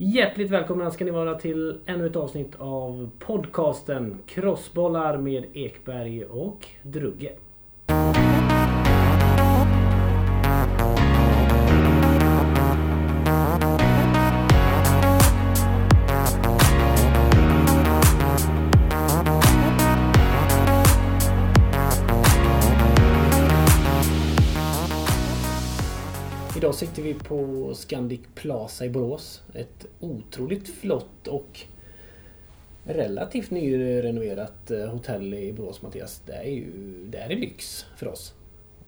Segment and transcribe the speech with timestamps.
[0.00, 6.66] Hjärtligt välkomna ska ni vara till ännu ett avsnitt av podcasten Crossbollar med Ekberg och
[6.82, 7.32] Drugge.
[27.08, 29.42] Vi på Scandic Plaza i Borås.
[29.54, 31.60] Ett otroligt flott och
[32.84, 36.22] relativt nyrenoverat eh, hotell i Borås Mattias.
[36.26, 36.72] Det är ju
[37.06, 38.34] det är lyx för oss.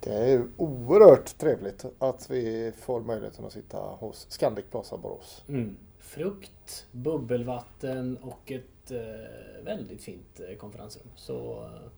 [0.00, 5.44] Det är ju oerhört trevligt att vi får möjligheten att sitta hos Scandic Plaza Borås.
[5.48, 5.76] Mm.
[5.98, 11.06] Frukt, bubbelvatten och ett eh, väldigt fint eh, konferensrum.
[11.16, 11.90] Så eh,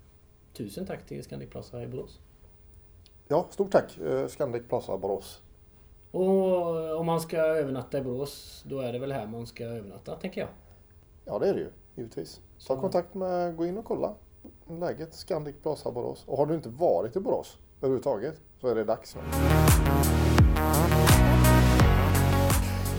[0.52, 2.18] tusen tack till Scandic Plaza i Borås.
[3.28, 5.41] Ja, stort tack eh, Scandic Plaza Borås.
[6.12, 10.16] Och om man ska övernatta i Borås, då är det väl här man ska övernatta,
[10.16, 10.50] tänker jag.
[11.24, 12.40] Ja, det är det ju givetvis.
[12.66, 14.14] Ta kontakt med, gå in och kolla
[14.80, 16.24] läget Scandic Plaza Borås.
[16.26, 19.16] Och har du inte varit i Borås överhuvudtaget så är det dags.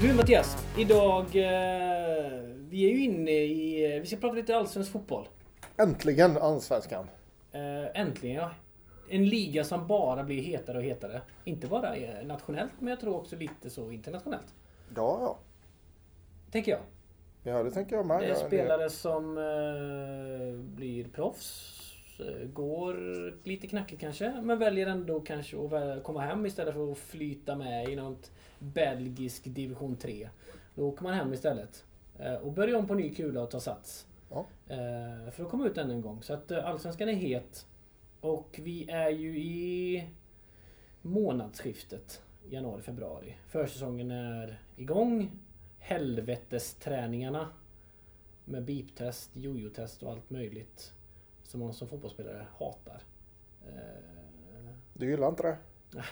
[0.02, 1.24] Du Mattias, idag...
[1.24, 4.00] Eh, vi är ju inne i...
[4.00, 5.28] Vi ska prata lite allsvensk fotboll.
[5.78, 7.06] Äntligen Allsvenskan.
[7.52, 8.52] Eh, äntligen ja.
[9.10, 11.22] En liga som bara blir hetare och hetare.
[11.44, 14.54] Inte bara eh, nationellt, men jag tror också lite så internationellt.
[14.96, 15.38] Ja, ja.
[16.52, 16.82] Tänker jag.
[17.44, 18.20] Ja, det tänker jag med.
[18.20, 21.80] Det är spelare som eh, blir proffs.
[22.20, 22.96] eh, Går
[23.48, 27.90] lite knackigt kanske, men väljer ändå kanske att komma hem istället för att flyta med
[27.90, 30.30] i något belgisk division 3.
[30.76, 31.84] Då åker man hem istället.
[32.20, 34.08] eh, Och börjar om på ny kula och tar sats.
[34.32, 34.46] Ja.
[34.68, 36.24] Eh, För att komma ut ännu en gång.
[36.24, 37.66] Så att eh, Allsvenskan är het.
[38.24, 40.08] Och vi är ju i
[41.02, 43.36] månadsskiftet januari-februari.
[43.48, 45.32] Försäsongen är igång.
[45.80, 47.50] Helvetesträningarna
[48.46, 50.94] med beep-test, jojo-test och allt möjligt
[51.44, 53.02] som man som fotbollsspelare hatar.
[53.68, 55.58] Eh, Du gillar inte det?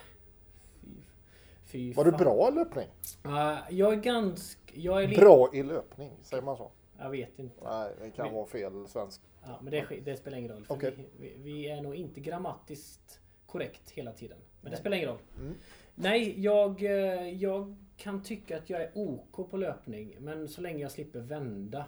[1.63, 2.87] fy, Var du bra i löpning?
[3.25, 4.73] Eh, jag är ganska...
[4.75, 5.07] Jag är.
[5.15, 6.71] Bra i löpning, säger man så?
[6.99, 7.55] Jag vet inte.
[7.63, 9.21] Nej, det kan Men- vara fel svensk.
[9.43, 10.65] Ja, men det, det spelar ingen roll.
[10.65, 11.09] För Okej.
[11.19, 14.37] vi, vi, är nog inte grammatiskt korrekt hela tiden.
[14.61, 15.19] Men det spelar ingen roll.
[15.39, 15.55] Mm.
[15.95, 20.15] Nej, jag, eh, jag kan tycka att jag är OK på löpning.
[20.19, 21.85] Men så länge jag slipper vända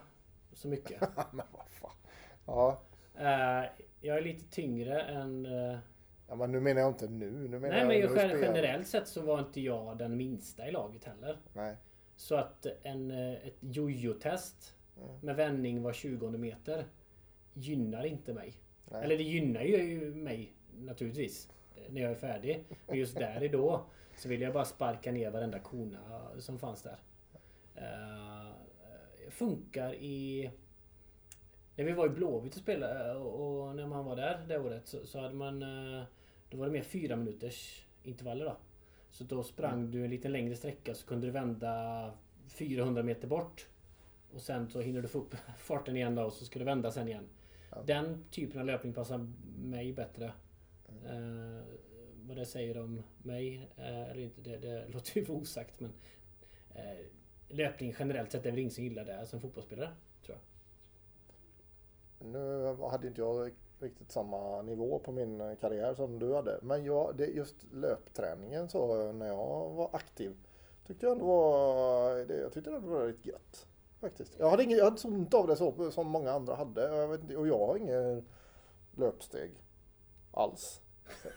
[0.54, 1.02] så mycket.
[1.32, 1.92] men vad fan.
[2.46, 2.82] Ja.
[3.16, 3.70] Eh,
[4.02, 5.46] jag är lite tyngre än...
[5.46, 5.78] eh,
[6.28, 7.32] ja, men nu menar jag inte nu.
[7.32, 10.72] nu menar nej, men jag jag, generellt sett så var inte jag den minsta i
[10.72, 11.38] laget heller.
[11.54, 11.76] Nej.
[12.16, 15.20] Så att en, ett jojo-test Mm.
[15.22, 16.86] med vändning var 20 meter
[17.54, 18.54] gynnar inte mig.
[18.92, 19.04] Nej.
[19.04, 21.50] Eller det gynnar ju mig naturligtvis
[21.90, 22.64] när jag är färdig.
[22.88, 23.86] Men just där i då
[24.18, 26.98] så vill jag bara sparka ner varenda kona som fanns där.
[27.78, 28.52] Uh,
[29.30, 30.50] funkar i...
[31.76, 34.60] När vi var i Blåvitt och spelade eh, och, och när man var där det
[34.60, 35.64] året så, så hade man...
[35.64, 36.04] eh,
[36.50, 38.58] Då var det mer fyra minuters intervaller då.
[39.10, 42.12] Så då sprang du en lite längre sträcka så kunde du vända
[42.48, 43.68] 400 meter bort.
[44.34, 46.92] Och sen så hinner du få upp farten igen då och så ska du vända
[46.92, 47.30] sen igen.
[47.76, 47.82] Ja.
[47.86, 50.26] Den typen av löpning passar mig bättre.
[51.06, 51.64] Eh,
[52.28, 55.94] vad det säger om mig eh, eller inte, det, det låter ju vara osagt men
[56.76, 57.06] eh,
[57.48, 59.90] Löpning generellt sett är väl ingen som gillar det som fotbollsspelare.
[60.26, 62.28] Tror jag.
[62.28, 66.60] Nu hade inte jag riktigt samma nivå på min karriär som du hade.
[66.62, 70.36] Men jag, det, just löpträningen så när jag var aktiv
[70.88, 73.68] tyckte jag ändå var, det, jag tyckte det var riktigt gött.
[74.04, 74.34] Faktiskt.
[74.40, 76.90] Jag hade, ingen, jag hade så ont av det så, som många andra hade.
[76.90, 78.26] Och Jag vet, inte- och jag har ingen
[78.96, 79.52] löpsteg
[80.32, 80.82] alls.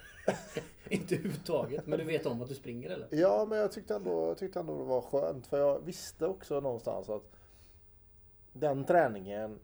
[0.90, 3.08] inte överhuvudtaget men du vet om att du springer eller?
[3.10, 5.46] Ja, men jag tyckte ändå, jag tyckte ändå det var skönt.
[5.46, 7.30] För jag visste också någonstans att
[8.52, 9.58] den träningen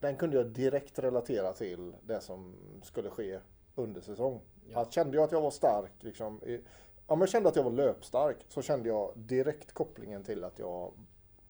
[0.00, 3.40] den kunde jag direkt relatera till det som skulle ske
[3.74, 4.40] under säsong.
[4.72, 4.80] Ja.
[4.80, 6.60] Att kände jag att jag var stark, liksom, i,
[7.06, 10.92] om jag kände att jag var löpstark så kände jag direkt kopplingen till att jag,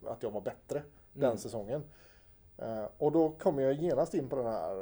[0.08, 0.82] att jag var bättre
[1.12, 1.38] den Mm.
[1.38, 1.82] säsongen.
[2.58, 4.76] Eh, och då kommer jag genast in på den här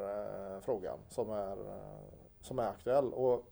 [0.54, 2.00] eh, frågan som är, eh,
[2.40, 3.12] som är aktuell.
[3.12, 3.44] Och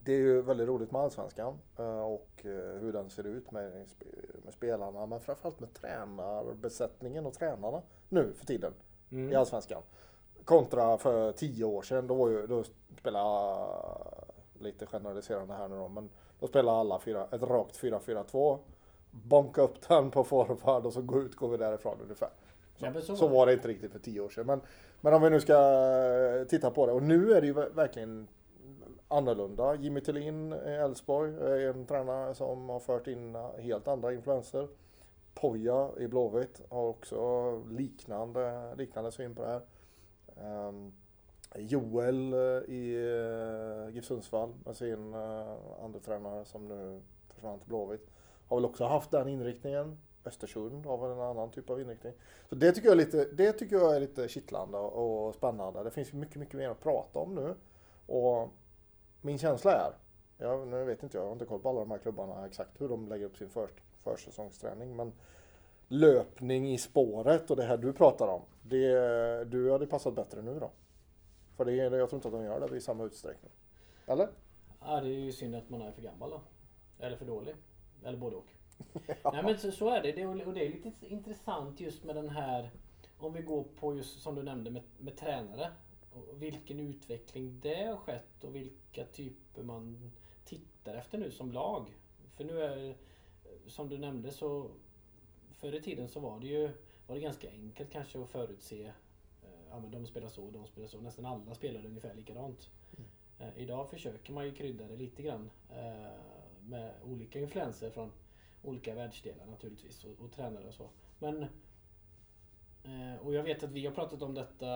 [0.00, 1.58] det är ju väldigt roligt med Allsvenskan
[2.04, 2.28] och
[2.80, 3.86] hur den ser ut med,
[4.44, 8.72] med spelarna men framförallt med tränarbesättningen och tränarna nu för tiden
[9.10, 9.32] Mm.
[9.32, 9.82] i Allsvenskan.
[10.44, 12.64] Kontra för tio år sedan, då, var ju, då
[12.98, 13.66] spelade,
[14.58, 16.10] lite generaliserande här nu då, men
[16.40, 18.58] då spelade alla fyra, ett rakt 4-4-2.
[19.24, 22.28] Bonka upp den på forward och så gå ut, går vi därifrån ungefär.
[22.76, 24.46] Så, Ja, så så, var det inte riktigt för tio år sedan.
[24.46, 24.60] Men,
[25.00, 26.92] men om vi nu ska eh, titta på det.
[26.92, 28.28] Och nu är det ju ver- verkligen
[29.08, 29.74] annorlunda.
[29.74, 34.68] Jimmy Tillin i Elfsborg är en tränare som har fört in helt andra influenser.
[35.34, 39.62] Poja i Blåvitt har också liknande, liknande syn på det här.
[40.68, 40.92] Um,
[41.54, 45.14] Joel eh, i uh, GIF Sundsvall med sin
[45.82, 47.00] andra tränare som nu
[47.34, 48.10] försvann till Blåvitt.
[48.48, 49.98] Har väl också haft den inriktningen.
[50.24, 52.12] Östersund har väl en annan typ av inriktning.
[52.48, 55.82] Så det tycker jag är lite, det tycker jag är lite kittlande och spännande.
[55.82, 57.54] Det finns mycket, mycket mer att prata om nu.
[58.06, 58.48] Och
[59.20, 59.92] min känsla är,
[60.38, 62.80] jag, nu vet inte jag, jag har inte koll på alla de här klubbarna exakt
[62.80, 63.68] hur de lägger upp sin för,
[64.02, 64.96] försäsongsträning.
[64.96, 65.12] Men
[65.88, 68.42] löpning i spåret och det här du pratar om.
[68.62, 70.70] Det, du hade passat bättre nu då.
[71.56, 73.52] För det, jag tror inte att de gör det i samma utsträckning.
[74.06, 74.28] Eller?
[74.80, 76.40] Ja, det är ju synd att man är för gammal då.
[76.98, 77.54] Eller för dålig.
[78.04, 78.46] Eller både och.
[79.22, 79.30] ja.
[79.32, 80.12] Nej men så, så är det.
[80.12, 80.26] det.
[80.26, 82.70] Och det är lite intressant just med den här
[83.18, 85.70] om vi går på just som du nämnde med, med tränare.
[86.12, 90.10] Och vilken utveckling det har skett och vilka typer man
[90.44, 91.96] tittar efter nu som lag.
[92.36, 92.96] För nu är
[93.66, 94.70] som du nämnde så
[95.52, 96.70] förr i tiden så var det ju
[97.06, 98.92] var det ganska enkelt kanske att förutse eh,
[99.70, 101.00] Ja men de spelar så, de spelar så.
[101.00, 102.70] Nästan alla spelar ungefär likadant.
[102.96, 103.08] Mm.
[103.38, 105.50] Eh, idag försöker man ju krydda det lite grann.
[106.66, 108.12] Eh, med olika influenser från
[108.62, 110.90] olika världsdelar naturligtvis och, och tränare och så.
[111.18, 111.42] Men
[112.84, 114.66] eh, och jag vet att vi har pratat om detta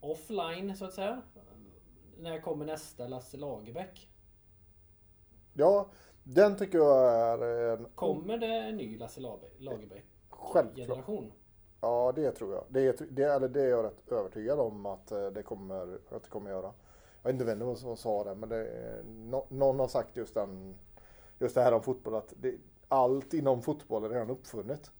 [0.00, 1.22] offline så att säga.
[2.18, 4.10] När kommer nästa Lasse Lagerbäck?
[5.52, 5.90] Ja,
[6.22, 7.86] den tycker jag är en...
[7.94, 9.20] Kommer det en ny Lasse
[9.58, 10.04] Lagerbäck?
[10.28, 10.88] Självklart.
[10.88, 11.32] Generation?
[11.80, 12.64] Ja, det tror jag.
[12.68, 16.22] Det är, det, eller det är jag rätt övertygad om att eh, det kommer, att
[16.22, 16.72] det kommer göra.
[17.22, 19.02] Jag vet inte vem som sa det, men det,
[19.48, 20.74] någon har sagt just, den,
[21.44, 22.14] just det här om fotboll.
[22.14, 22.54] Att det,
[22.88, 24.90] allt inom fotboll är redan uppfunnet.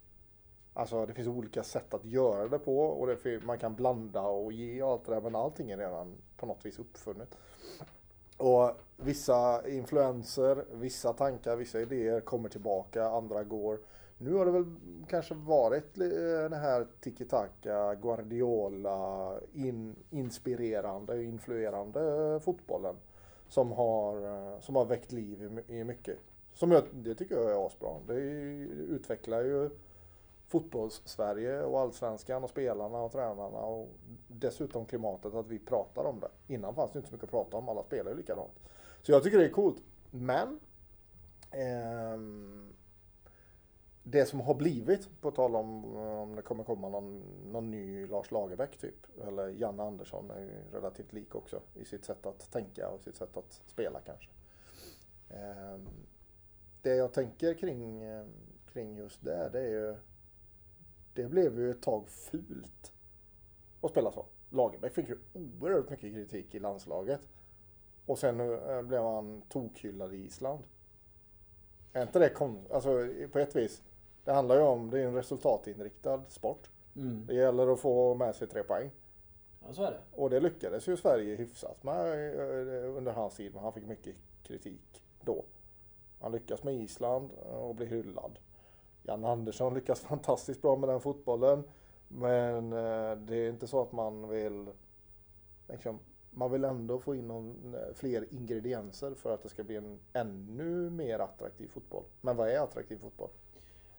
[0.74, 4.52] Alltså det finns olika sätt att göra det på och det, man kan blanda och
[4.52, 5.20] ge och allt det där.
[5.20, 7.38] Men allting är redan på något vis uppfunnet.
[8.36, 13.78] Och vissa influenser, vissa tankar, vissa idéer kommer tillbaka, andra går.
[14.18, 14.74] Nu har det väl
[15.08, 16.06] kanske varit eh,
[16.50, 22.96] den här tiki-taka, Guardiola, in, inspirerande, influerande fotbollen.
[23.48, 26.18] Som har, eh, som har väckt liv i, i mycket.
[26.54, 28.00] Som jag, det tycker jag är asbra.
[28.06, 29.70] Det utvecklar ju
[30.46, 33.88] fotbolls-Sverige och allsvenskan och spelarna och tränarna och
[34.28, 36.54] dessutom klimatet att vi pratar om det.
[36.54, 38.60] Innan fanns det inte så mycket att prata om, alla spelar ju likadant.
[39.02, 39.82] Så jag tycker det är coolt.
[40.10, 40.60] Men
[41.50, 42.72] ehm,
[44.02, 47.22] det som har blivit, på tal om om det kommer komma någon,
[47.52, 52.04] någon ny Lars Lagerbäck typ, eller Janne Andersson är ju relativt lik också i sitt
[52.04, 54.30] sätt att tänka och sitt sätt att spela kanske.
[55.30, 55.88] Ehm,
[56.84, 58.32] det jag tänker kring, ehm,
[58.72, 59.96] kring just det, det är ju
[61.14, 62.92] det blev ju ett tag fult
[63.80, 64.26] att spela så.
[64.50, 67.20] Lagerbäck fick ju oerhört mycket kritik i landslaget.
[68.06, 70.64] Och sen eh, blev han tokhyllad i Island.
[71.92, 72.72] Är inte det konstigt?
[72.72, 73.82] Alltså på ett vis.
[74.24, 76.70] Det handlar ju om, det är en resultatinriktad sport.
[76.96, 77.26] Mm.
[77.26, 78.90] Det gäller att få med sig tre poäng.
[79.66, 80.00] Ja, så är det.
[80.12, 84.14] Och det lyckades ju Sverige hyfsat med eh, under hans tid, men han fick mycket
[84.42, 85.44] kritik då.
[86.24, 88.38] Han lyckas med Island och blir hyllad.
[89.02, 91.64] Jan Andersson lyckas fantastiskt bra med den fotbollen.
[92.08, 94.70] Men eh, det är inte så att man vill
[95.68, 95.98] liksom,
[96.30, 99.98] man vill ändå få in någon, eh, fler ingredienser för att det ska bli en
[100.12, 102.04] ännu mer attraktiv fotboll.
[102.20, 103.30] Men vad är attraktiv fotboll?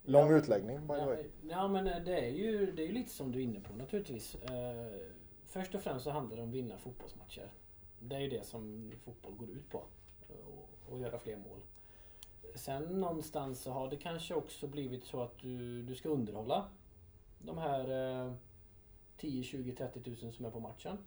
[0.04, 1.16] Lång ja, utläggning by ja,
[1.50, 4.36] ja men eh, det är ju det är lite som du är inne på naturligtvis.
[5.46, 7.54] först och främst så handlar det om att vinna fotbollsmatcher.
[8.00, 9.84] Det är ju det som fotboll går ut på.
[10.90, 11.60] Och göra fler mål
[12.60, 16.66] sen någonstans så har det kanske också blivit så att du, du ska underhålla
[17.40, 17.90] de här
[18.26, 18.34] eh,
[19.18, 20.98] 10, 20, 30 tusen som är på matchen.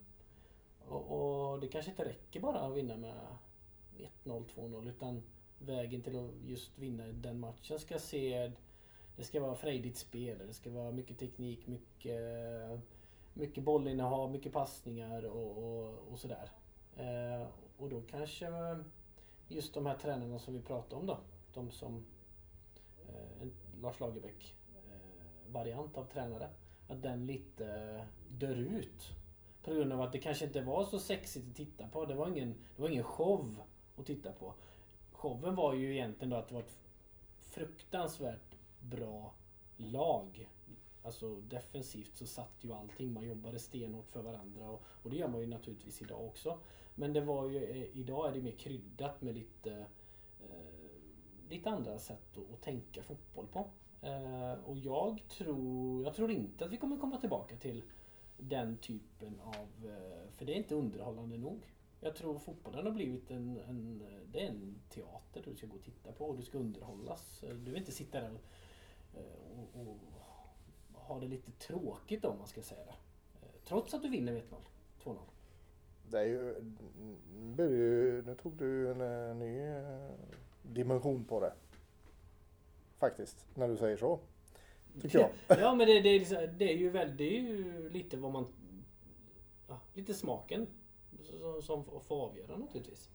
[0.88, 3.14] Och, och, det kanske inte räcker bara att vinna med
[4.24, 5.22] 1-0, 2-0 utan
[5.58, 8.52] vägen till att just vinna den matchen ska se
[9.16, 12.20] det ska vara frejdigt spel, det ska vara mycket teknik, mycket,
[13.34, 16.50] mycket bollinnehav, mycket passningar och, och, och sådär.
[16.96, 17.46] Eh,
[17.78, 18.46] och då kanske
[19.48, 21.18] just de här tränarna som vi pratade om då
[21.54, 22.04] de som
[23.08, 23.48] eh,
[23.82, 26.48] Lars Lagerbäck eh, variant av tränare.
[26.88, 29.08] Att den lite dör ut.
[29.62, 32.04] På grund av att det kanske inte var så sexigt att titta på.
[32.04, 33.56] Det var ingen, det var ingen show
[33.96, 34.54] att titta på.
[35.12, 36.78] Showen var ju egentligen då att det var ett
[37.38, 39.34] fruktansvärt bra
[39.76, 40.48] lag.
[41.02, 43.12] Alltså defensivt så satt ju allting.
[43.12, 46.58] Man jobbade stenhårt för varandra och, och det gör man ju naturligtvis idag också.
[46.94, 49.86] Men det var ju, eh, idag är det mer kryddat med lite
[50.40, 50.77] eh,
[51.50, 53.70] lite andra sätt att, att tänka fotboll på.
[54.02, 57.82] Eh, och jag tror, jag tror inte att vi kommer komma tillbaka till
[58.36, 59.90] den typen av...
[59.90, 61.60] Eh, för det är inte underhållande nog.
[62.00, 64.02] Jag tror fotbollen har blivit en, en,
[64.32, 67.40] det är en teater du ska gå och titta på och du ska underhållas.
[67.40, 68.44] Du vill inte sitta där och,
[69.18, 72.94] eh, och, och ha det lite tråkigt om man ska säga det.
[73.42, 74.56] Eh, trots att du vinner med 1-0,
[75.04, 75.18] 2-0.
[76.10, 76.54] Det är ju,
[78.26, 79.60] nu tog du en, eh, ny
[80.62, 81.52] dimension på det.
[82.98, 84.18] Faktiskt, när du säger så.
[85.02, 85.30] Tycker jag.
[85.60, 88.32] ja men det, det, är, liksom, det är ju väldigt, det är ju lite vad
[88.32, 88.46] man...
[89.68, 90.66] Ja, lite smaken
[91.22, 93.10] som, som får avgöra naturligtvis.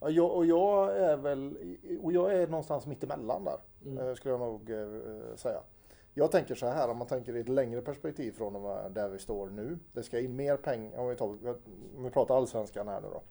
[0.00, 1.56] Ja, jag, och jag är väl,
[2.02, 3.58] och jag är någonstans mittemellan där.
[3.84, 4.08] Mm.
[4.08, 5.62] Eh, skulle jag nog eh, säga.
[6.14, 8.52] Jag tänker så här, om man tänker i ett längre perspektiv från
[8.94, 9.78] där vi står nu.
[9.92, 11.26] Det ska in mer pengar, om vi, tar,
[11.96, 13.22] om vi pratar allsvenskan här nu då.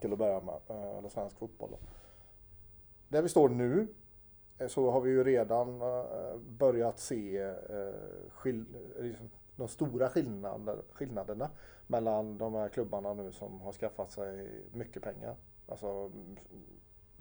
[0.00, 1.78] Till att börja med, eh, eller svensk fotboll då.
[3.08, 3.88] Där vi står nu
[4.58, 8.52] eh, så har vi ju redan eh, börjat se eh,
[8.98, 11.50] liksom, de stora skillnader, skillnaderna
[11.86, 15.36] mellan de här klubbarna nu som har skaffat sig mycket pengar.
[15.68, 16.10] Alltså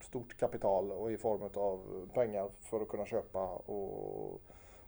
[0.01, 4.41] stort kapital och i form av pengar för att kunna köpa och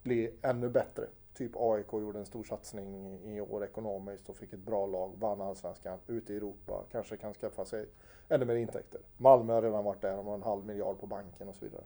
[0.03, 1.05] bli ännu bättre.
[1.33, 5.41] Typ AIK gjorde en stor satsning i år ekonomiskt och fick ett bra lag, vann
[5.41, 7.85] allsvenskan, ute i Europa, kanske kan skaffa sig
[8.29, 9.01] ännu mer intäkter.
[9.17, 11.83] Malmö har redan varit där, de har en halv miljard på banken och så vidare.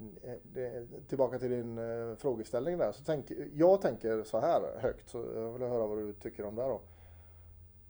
[0.00, 2.92] Mm, det, tillbaka till din eh, frågeställning där.
[2.92, 6.54] Så tänk, jag tänker så här högt, så jag vill höra vad du tycker om
[6.54, 6.80] det då.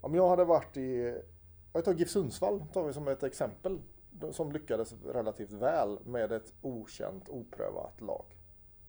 [0.00, 1.20] Om jag hade varit i,
[1.72, 3.80] jag tar GIF Sundsvall tar vi som ett exempel,
[4.30, 8.24] som lyckades relativt väl med ett okänt, oprövat lag.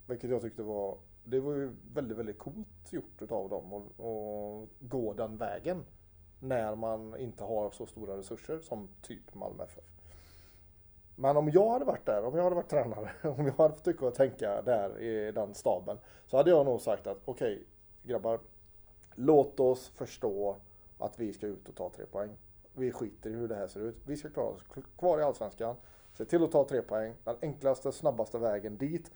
[0.07, 5.13] Vilket jag tyckte var, det var ju väldigt, väldigt coolt gjort utav dem att gå
[5.13, 5.85] den vägen.
[6.43, 9.83] När man inte har så stora resurser som typ Malmö FF.
[11.15, 13.83] Men om jag hade varit där, om jag hade varit tränare, om jag hade fått
[13.83, 15.97] tycka och tänka där i den staben.
[16.25, 17.65] Så hade jag nog sagt att okej okay,
[18.03, 18.39] grabbar,
[19.15, 20.55] låt oss förstå
[20.97, 22.29] att vi ska ut och ta tre poäng.
[22.73, 23.97] Vi skiter i hur det här ser ut.
[24.05, 24.63] Vi ska klara oss
[24.97, 25.75] kvar i Allsvenskan.
[26.13, 27.13] Se till att ta tre poäng.
[27.23, 29.11] Den enklaste, snabbaste vägen dit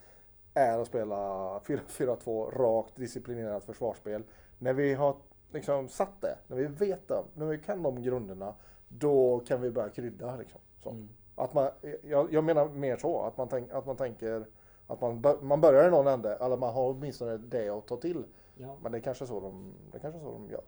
[0.53, 1.15] är att spela
[1.59, 4.23] 4-4-2 rakt disciplinerat försvarsspel.
[4.59, 5.15] När vi har
[5.51, 8.55] liksom satt det, när vi vet det, när vi kan de grunderna,
[8.87, 10.35] då kan vi börja krydda.
[10.35, 10.61] Liksom.
[10.83, 10.89] Så.
[10.89, 11.09] Mm.
[11.35, 11.69] Att man,
[12.03, 14.45] jag, jag, menar mer så, att man, tänk, att man tänker
[14.87, 18.25] att man, man börjar i någon ände, eller man har åtminstone det att ta till.
[18.55, 18.77] Ja.
[18.81, 20.63] Men det är kanske så de, det är kanske så de gör.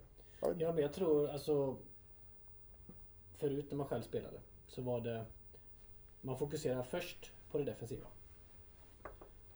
[0.57, 1.75] Ja, men jag tror alltså
[3.39, 5.25] Förut när man själv spelade så var det
[6.21, 8.07] Man fokuserar först på det defensiva.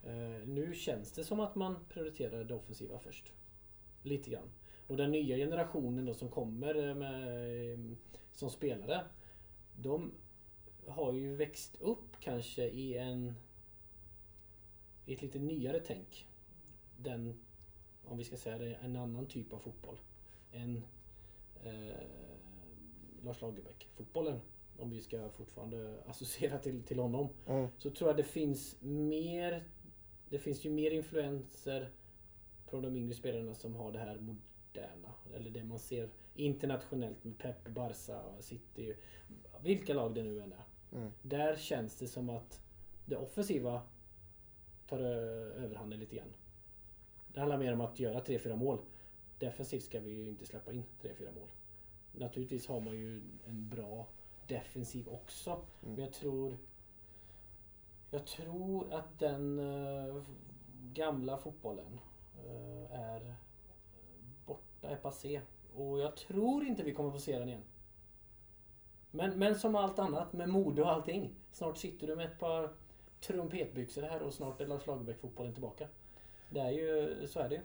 [0.07, 3.33] Uh, nu känns det som att man prioriterar det offensiva först.
[4.01, 4.49] Lite grann.
[4.87, 7.79] Och den nya generationen då som kommer eh, med, eh,
[8.31, 9.05] som spelare.
[9.75, 10.11] De
[10.87, 13.33] har ju växt upp kanske i en
[15.05, 16.27] i ett lite nyare tänk.
[16.97, 17.33] Den,
[18.05, 19.97] om vi ska säga det, en annan typ av fotboll.
[20.51, 20.83] En
[21.63, 21.97] eh,
[23.23, 24.39] Lars Lagerbäck-fotbollen.
[24.77, 27.29] Om vi ska fortfarande associera till, till honom.
[27.47, 27.67] Mm.
[27.77, 29.63] Så tror jag det finns mer
[30.33, 31.89] det finns ju mer influenser
[32.65, 34.19] från de yngre spelarna som har det här
[34.73, 35.13] moderna.
[35.35, 38.95] Eller det man ser internationellt med Pep, Barca, City.
[39.61, 40.65] Vilka lag det nu än är.
[40.97, 41.11] Mm.
[41.21, 42.61] Där känns det som att
[43.05, 43.81] det offensiva
[44.87, 46.33] tar överhanden lite grann.
[47.33, 48.79] Det handlar mer om att göra 3-4 mål.
[49.39, 51.51] Defensivt ska vi ju inte släppa in 3-4 mål.
[52.11, 54.07] Naturligtvis har man ju en bra
[54.47, 55.51] defensiv också.
[55.51, 55.65] Mm.
[55.81, 56.57] Men jag tror
[58.11, 59.61] jag tror att den
[60.93, 61.99] gamla fotbollen
[62.89, 63.35] är
[64.83, 65.41] borta, är passé.
[65.75, 67.63] Och jag tror inte vi kommer få se den igen.
[69.11, 71.35] Men, men som allt annat med mode och allting.
[71.51, 72.69] Snart sitter du med ett par
[73.21, 75.87] trumpetbyxor här och snart är Lars Lagerbäck-fotbollen tillbaka.
[76.49, 77.61] Det är ju, så är det ju.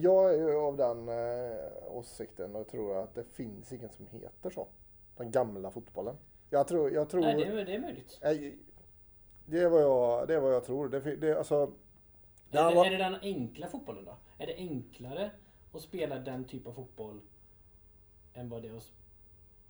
[0.00, 4.50] Jag är ju av den eh, åsikten och tror att det finns inget som heter
[4.50, 4.68] så.
[5.16, 6.16] Den gamla fotbollen.
[6.50, 6.92] Jag tror...
[6.92, 8.18] Jag tror Nej, det är, det är möjligt.
[8.22, 8.54] Jag,
[9.46, 10.88] det är vad jag, det är vad jag tror.
[10.88, 11.72] Det, det, alltså,
[12.50, 14.16] det är, det, är det den enkla fotbollen då?
[14.38, 15.30] Är det enklare
[15.72, 17.20] att spela den typen av fotboll
[18.34, 18.90] än vad det är att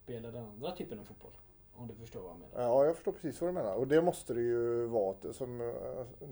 [0.05, 1.33] spela den andra typen av fotboll?
[1.75, 2.69] Om du förstår vad jag menar?
[2.69, 3.75] Ja, jag förstår precis vad du menar.
[3.75, 5.33] Och det måste det ju vara.
[5.33, 5.75] Som,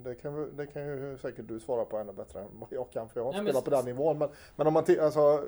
[0.04, 3.08] det, kan, det kan ju säkert du svara på ännu bättre än vad jag kan.
[3.08, 4.18] För jag har inte spelat på den nivån.
[4.18, 5.44] Men, men om man alltså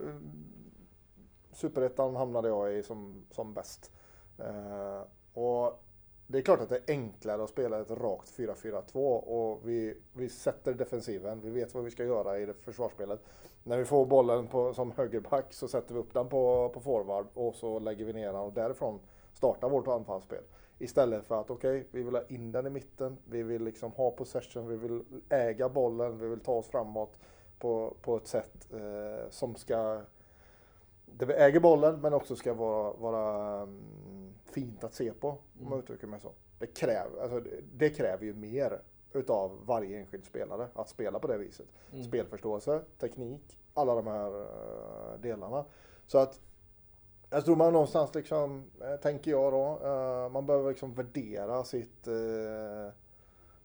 [1.52, 3.91] Superettan hamnade jag i som, som bäst.
[4.41, 5.02] Uh,
[5.33, 5.83] och
[6.26, 10.29] det är klart att det är enklare att spela ett rakt 4-4-2 och vi, vi
[10.29, 11.41] sätter defensiven.
[11.41, 13.21] Vi vet vad vi ska göra i det försvarsspelet.
[13.64, 17.26] När vi får bollen på, som högerback så sätter vi upp den på, på forward
[17.35, 19.00] och så lägger vi ner den och därifrån
[19.33, 20.42] startar vårt anfallsspel.
[20.78, 23.92] Istället för att okej, okay, vi vill ha in den i mitten, vi vill liksom
[23.92, 27.16] ha possession, vi vill äga bollen, vi vill ta oss framåt
[27.59, 30.00] på, på ett sätt eh, som ska
[31.07, 35.28] där vi äger bollen men också ska vara, vara mm, fint att se på.
[35.28, 35.71] Om Mm.
[35.71, 36.33] man uttrycker mig så.
[36.59, 38.81] Det kräver, alltså, det- det kräver ju mer
[39.14, 41.66] utav varje enskild spelare att spela på det viset.
[41.92, 42.04] Mm.
[42.04, 45.64] Spelförståelse, teknik, alla de här eh, delarna.
[46.07, 46.40] Så att
[47.31, 52.09] jag tror man någonstans liksom, eh, tänker jag då, eh, man behöver liksom värdera sitt,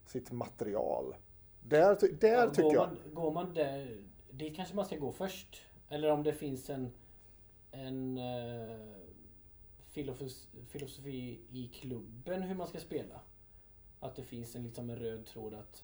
[0.05, 1.15] sitt material.
[1.63, 2.87] Där, där Ja, tycker går jag.
[2.87, 3.97] Man, går man där,
[4.31, 5.61] det kanske man ska gå först.
[5.89, 6.91] Eller om det finns en,
[7.71, 8.19] en
[9.93, 13.19] filosofis- filosofi i klubben hur man ska spela.
[13.99, 15.83] Att det finns en, liksom en röd tråd att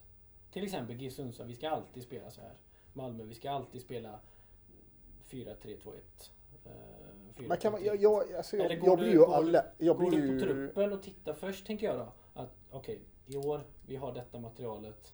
[0.52, 2.52] till exempel GIF Sundsvall, vi ska alltid spela så här.
[2.92, 4.20] Malmö, vi ska alltid spela
[5.30, 5.76] 4-3-2-1.
[6.64, 7.84] Eh, Man kan, 4-3-3.
[7.84, 11.02] jag, jag, alltså, jag, jag blir ju alla, jag Går blir du på truppen och
[11.02, 12.12] tittar först tänker jag då.
[12.34, 15.12] Att okej, i år, vi har detta materialet.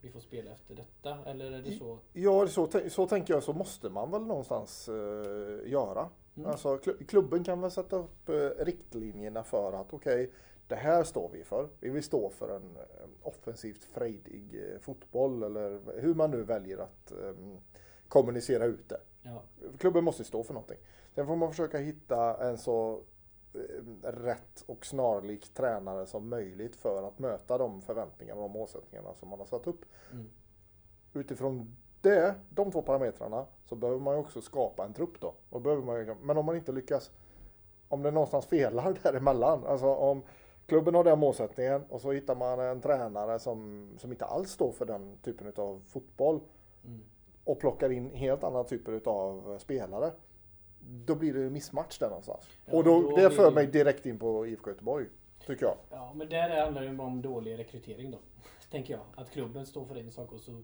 [0.00, 1.18] Vi får spela efter detta.
[1.26, 1.98] Eller är det så?
[2.12, 6.08] Ja, så, så tänker jag så måste man väl någonstans eh, göra.
[6.36, 6.50] Mm.
[6.50, 10.30] Alltså, kl- klubben kan väl sätta upp eh, riktlinjerna för att okej,
[10.72, 11.68] det här står vi för.
[11.80, 12.78] Vi vill stå för en
[13.22, 17.34] offensivt frejdig eh, fotboll eller hur man nu väljer att eh,
[18.08, 19.00] kommunicera ut det.
[19.22, 19.42] Ja.
[19.78, 20.78] Klubben måste stå för någonting.
[21.14, 23.00] Sen får man försöka hitta en så
[23.54, 23.60] eh,
[24.02, 29.28] rätt och snarlik tränare som möjligt för att möta de förväntningarna och de målsättningarna som
[29.28, 30.26] man har satt upp Mm.
[31.12, 35.34] utifrån det, de två parametrarna, så behöver man ju också skapa en trupp då.
[35.50, 37.10] Och behöver man ju, men om man inte lyckas,
[37.88, 40.22] om det någonstans felar däremellan, alltså om
[40.66, 44.72] klubben har den målsättningen och så hittar man en tränare som, som inte alls står
[44.72, 46.40] för den typen av fotboll
[46.84, 47.00] Mm.
[47.44, 50.10] och plockar in helt andra typer av spelare.
[51.06, 52.48] Då blir det missmatch där någonstans.
[52.64, 55.06] Ja, och då, då det för mig direkt in på IFK Göteborg.
[55.46, 55.76] Tycker jag.
[55.90, 58.18] Ja, men där handlar det ju om dålig rekrytering då.
[58.70, 59.02] Tänker jag.
[59.14, 60.62] Att klubben står för en sak och så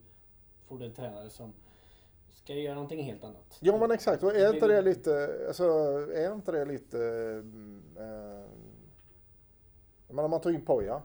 [0.68, 1.52] får du en tränare som
[2.30, 3.58] ska göra någonting helt annat.
[3.60, 5.64] Ja men exakt, och är inte det lite, alltså,
[6.14, 7.82] är inte det lite, mm,
[10.08, 11.02] jag menar man tog in Poja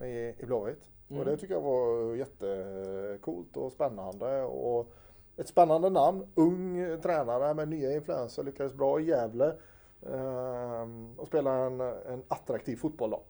[0.00, 0.90] i, i Blåvitt.
[1.08, 1.20] Mm.
[1.20, 4.92] Och det tycker jag var jättecoolt och spännande och
[5.36, 6.26] ett spännande namn.
[6.34, 9.54] Ung tränare med nya influenser, lyckades bra i Gävle.
[10.02, 13.22] Eh, och spelar en, en attraktiv fotboll då.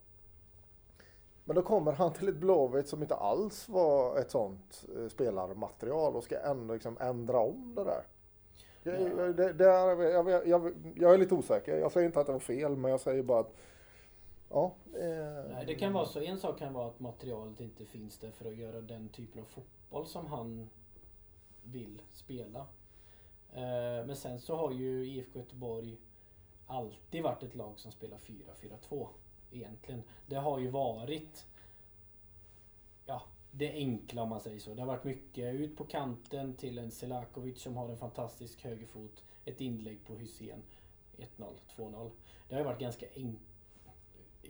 [1.44, 6.16] Men då kommer han till ett Blåvitt som inte alls var ett sånt eh, spelarmaterial
[6.16, 8.02] och ska ändå liksom ändra om det där.
[8.82, 9.08] Jag, Ja.
[9.16, 11.76] jag, det, det är, jag, jag, jag är lite osäker.
[11.76, 13.54] Jag säger inte att det var fel, men jag säger bara att
[14.50, 14.74] ja.
[14.94, 16.20] Eh, Nej, det kan vara så.
[16.20, 19.46] En sak kan vara att materialet inte finns där för att göra den typen av
[19.46, 20.70] fotboll som han
[21.64, 22.66] vill spela.
[23.52, 25.96] Eh, Men sen så har ju IFK Göteborg
[26.66, 29.08] alltid varit ett lag som spelar 4-4-2
[29.52, 30.02] egentligen.
[30.26, 31.46] Det har ju varit
[33.06, 34.74] ja, det enkla om man säger så.
[34.74, 39.24] Det har varit mycket ut på kanten till en Selakovic som har en fantastisk högerfot.
[39.44, 40.62] Ett inlägg på Hysén.
[41.16, 41.26] 1-0,
[41.76, 42.10] 2-0.
[42.48, 43.49] Det har ju varit ganska enkelt.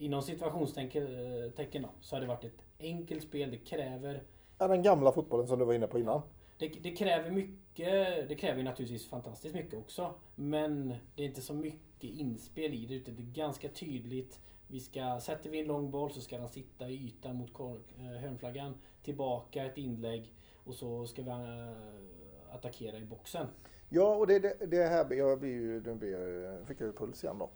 [0.00, 3.50] Inom situationstecken eh, så har det varit ett enkelt spel.
[3.50, 4.22] Det kräver
[4.58, 6.22] Ja, den gamla fotbollen som du var inne på innan.
[6.58, 8.28] det, det kräver mycket.
[8.28, 10.14] Det kräver naturligtvis fantastiskt mycket också.
[10.34, 12.94] Men det är inte så mycket inspel i det.
[12.94, 14.40] Utan det är ganska tydligt.
[14.66, 18.20] Vi ska, sätter vi en lång boll så ska den sitta i ytan mot eh,
[18.20, 18.74] hörnflaggan.
[19.02, 20.34] Tillbaka ett inlägg.
[20.64, 23.46] Och så ska vi eh, attackera i boxen.
[23.88, 27.24] Ja, och det, det, det här jag blir ju, nu blir fick jag ju puls
[27.24, 27.50] igen då.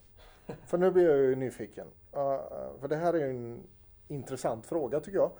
[0.66, 1.86] För nu blir jag ju nyfiken.
[2.16, 3.66] Uh, uh, för det här är ju en
[4.08, 5.30] intressant fråga tycker jag.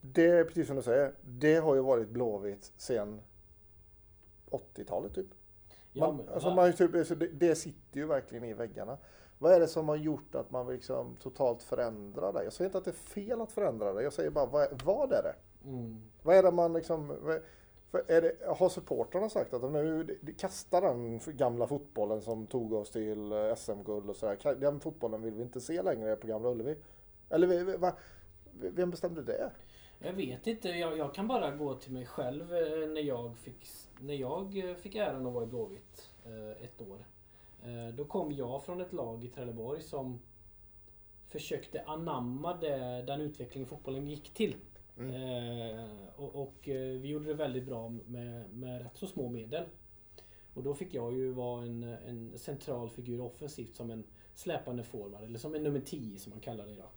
[0.00, 3.20] Det är precis som du säger, det har ju varit Blåvitt sedan
[4.50, 5.26] 80-talet typ.
[5.92, 8.98] Ja, Man, alltså man, typ alltså det, det sitter ju verkligen i väggarna.
[9.38, 12.44] Vad är det som har gjort att man liksom totalt förändrar det?
[12.44, 14.02] Jag säger inte att det är fel att förändra det.
[14.02, 15.34] Jag säger bara, vad, vad är det?
[15.64, 16.02] mm.
[16.22, 17.16] Vad är det man liksom...
[17.90, 22.90] För är det, har supportrarna sagt att nu kastar den gamla fotbollen som tog oss
[22.90, 24.54] till eh, SM-guld och sådär.
[24.54, 26.76] Den fotbollen vill vi inte se längre på Gamla Ullevi.
[27.30, 27.92] Eller va,
[28.52, 29.50] vem bestämde det?
[29.98, 30.68] Jag vet inte.
[30.68, 33.68] Jag, jag kan bara gå till mig själv eh, när jag fick,
[34.00, 36.10] när jag eh, fick äran att vara i Blåvitt
[36.60, 37.06] ett år.
[37.94, 40.18] Då kom jag från ett lag i Trelleborg som
[41.26, 44.56] försökte anamma det, den utveckling fotbollen gick till.
[44.98, 45.14] Mm.
[45.14, 45.84] Eh,
[46.16, 49.64] och och eh, vi gjorde det väldigt bra med, med rätt så små medel.
[50.54, 54.04] Och då fick jag ju vara en, en central figur offensivt som en
[54.34, 56.90] släpande forward eller som en nummer 10 som man kallar det idag.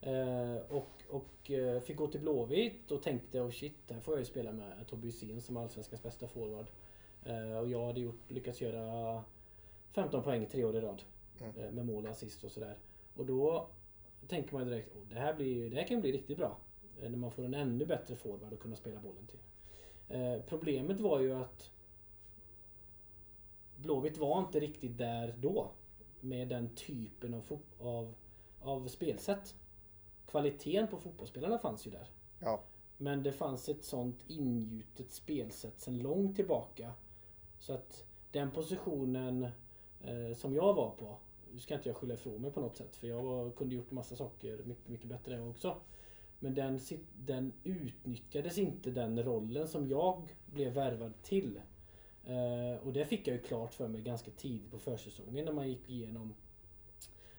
[0.00, 4.18] Eh, och och eh, fick gå till Blåvitt och tänkte oh shit, här får jag
[4.18, 6.66] ju spela med Tobbe Hysén som är Allsvenskans bästa forward.
[7.24, 9.24] Eh, och jag hade gjort, lyckats göra
[9.90, 11.02] 15 poäng tre år i rad.
[11.40, 11.56] Mm.
[11.56, 12.78] Eh, med mål och assist och sådär.
[13.14, 13.68] Och då
[14.28, 16.56] tänker man direkt, oh, det, här blir, det här kan bli riktigt bra.
[17.02, 19.40] Eh, när man får en ännu bättre forward att kunna spela bollen till.
[20.08, 21.70] Eh, problemet var ju att
[23.76, 25.70] Blåvitt var inte riktigt där då.
[26.20, 28.14] Med den typen av, av,
[28.60, 29.54] av spelsätt.
[30.26, 32.10] Kvaliteten på fotbollsspelarna fanns ju där.
[32.38, 32.60] Ja.
[32.96, 36.92] Men det fanns ett sånt ingjutet spelsätt sedan långt tillbaka.
[37.58, 39.48] Så att den positionen
[40.00, 41.16] eh, som jag var på.
[41.52, 42.96] Nu ska inte jag skylla ifrån mig på något sätt.
[42.96, 45.76] För jag var, kunde gjort massa saker mycket, mycket bättre än jag också.
[46.40, 46.80] Men den,
[47.26, 51.60] den utnyttjades inte den rollen som jag blev värvad till.
[52.24, 55.68] Eh, och det fick jag ju klart för mig ganska tidigt på försäsongen när man
[55.68, 56.34] gick igenom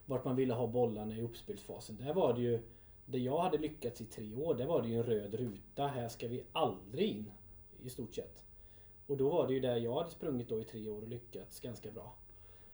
[0.05, 1.97] vart man ville ha bollarna i uppspelsfasen.
[1.97, 2.59] Där var det ju
[3.05, 5.87] det jag hade lyckats i tre år, där var det ju en röd ruta.
[5.87, 7.31] Här ska vi aldrig in.
[7.83, 8.43] I stort sett.
[9.07, 11.59] Och då var det ju där jag hade sprungit då i tre år och lyckats
[11.59, 12.15] ganska bra.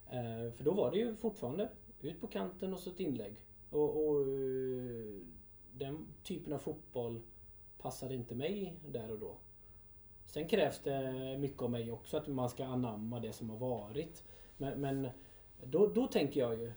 [0.09, 1.69] Eh, för då var det ju fortfarande
[2.01, 3.45] ut på kanten och så ett inlägg.
[3.69, 5.21] Och, och eh,
[5.77, 7.21] den typen av fotboll
[7.77, 9.37] passade inte mig där och då.
[10.25, 14.23] Sen krävs det mycket av mig också att man ska anamma det som har varit.
[14.57, 15.07] Men, men
[15.63, 16.71] då, då tänker jag ju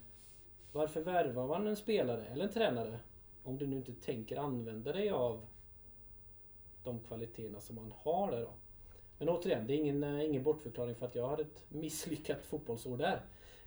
[0.73, 3.01] varför värvar man en spelare eller en tränare
[3.45, 5.47] om du nu inte tänker använda dig av
[6.85, 8.53] de kvaliteterna som man har där då.
[9.19, 13.21] Men återigen, det är ingen, ingen bortförklaring för att jag hade ett misslyckat fotbollsår där.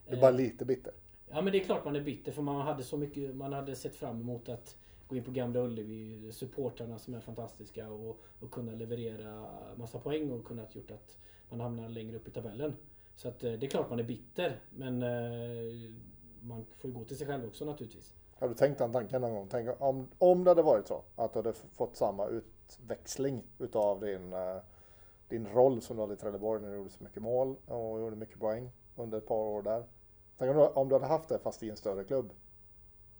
[0.08, 0.94] Du är bara Eh, lite bitter.
[1.30, 3.76] Ja men det är klart man är bitter för man hade så mycket, man hade
[3.76, 4.78] sett fram emot att
[5.14, 10.32] gå in på Gamla Ullevi, supportrarna som är fantastiska och, och kunna leverera massa poäng
[10.32, 11.18] och kunnat gjort att
[11.50, 12.76] man hamnar längre upp i tabellen.
[13.16, 15.92] Så att eh, det är klart man är bitter men eh,
[16.42, 18.14] man får ju gå till sig själv också naturligtvis.
[18.36, 19.48] Har du tänkt den tanken någon gång?
[19.52, 24.34] Tänk om, om det hade varit så att du hade fått samma utväxling utav din,
[24.34, 24.58] eh,
[25.28, 28.16] din roll som du hade i Trelleborg när du gjorde så mycket mål och gjorde
[28.16, 29.84] mycket poäng under ett par år där.
[30.38, 32.34] Tänk om du, om du hade haft det fast i en större klubb.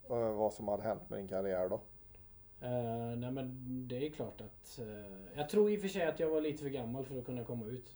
[0.10, 1.82] Eh, Vad som hade hänt med din karriär då?
[2.62, 4.80] Eh, nej men det är klart att...
[4.80, 7.26] eh, jag tror i och för sig att jag var lite för gammal för att
[7.26, 7.96] kunna komma ut.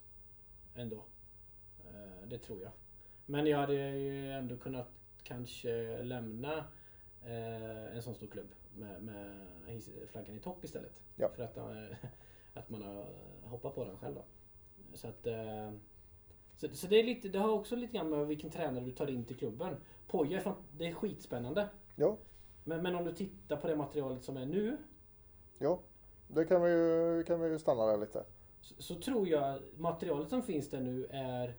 [0.75, 1.03] Ändå.
[1.79, 2.71] Eh, det tror jag.
[3.25, 4.89] Men jag hade ju ändå kunnat
[5.23, 6.63] kanske lämna
[7.93, 11.03] en sån stor klubb med, med flaggan i topp istället.
[11.15, 11.29] Ja.
[11.35, 11.57] För att,
[12.53, 13.05] att man har
[13.43, 14.23] hoppat på den själv då.
[14.93, 15.27] Så att...
[16.55, 19.09] så, så det, är lite, det har också lite grann med vilken tränare du tar
[19.09, 19.75] in till klubben.
[20.07, 21.69] Poja, det är skitspännande.
[21.99, 22.17] Ja,
[22.63, 24.77] Men, men om du tittar på det materialet som är nu
[25.57, 25.79] ja.
[26.27, 28.23] Det kan vi ju, kan vi ju stanna där lite.
[28.61, 31.55] så, så tror jag materialet som finns där nu är,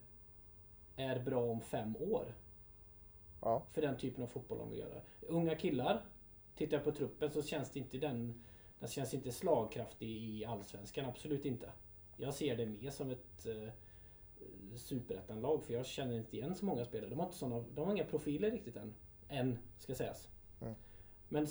[0.96, 2.34] är bra om fem år.
[3.40, 5.00] Ja, För den typen av fotboll de vill göra.
[5.20, 6.04] Unga killar,
[6.56, 8.44] tittar jag på truppen så känns det inte den...
[8.80, 11.72] Den känns inte slagkraftig i Allsvenskan, absolut inte.
[12.16, 13.72] Jag ser det mer som ett eh,
[14.76, 17.10] superettanlag för jag känner inte igen så många spelare.
[17.10, 18.94] De har, inte såna, de har inga profiler riktigt än.
[19.28, 20.28] Än, ska sägas.
[20.60, 20.74] Mm.
[21.28, 21.46] Men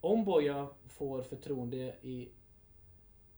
[0.00, 2.28] om Boja får förtroende i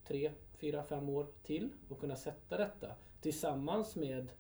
[0.05, 4.33] tre, fyra, fem år till och kunna sätta detta tillsammans med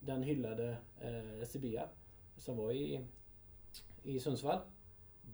[0.00, 1.88] den hyllade eh, Sibia
[2.36, 3.06] som var i,
[4.02, 4.60] i Sundsvall.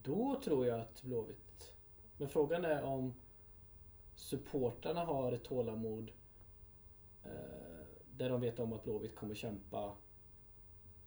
[0.02, 1.74] Då tror jag att Blåvitt...
[2.18, 3.14] Men frågan är om
[4.14, 6.12] supportarna har ett tålamod
[7.24, 7.30] eh,
[8.16, 9.96] där de vet om att Blåvitt kommer kämpa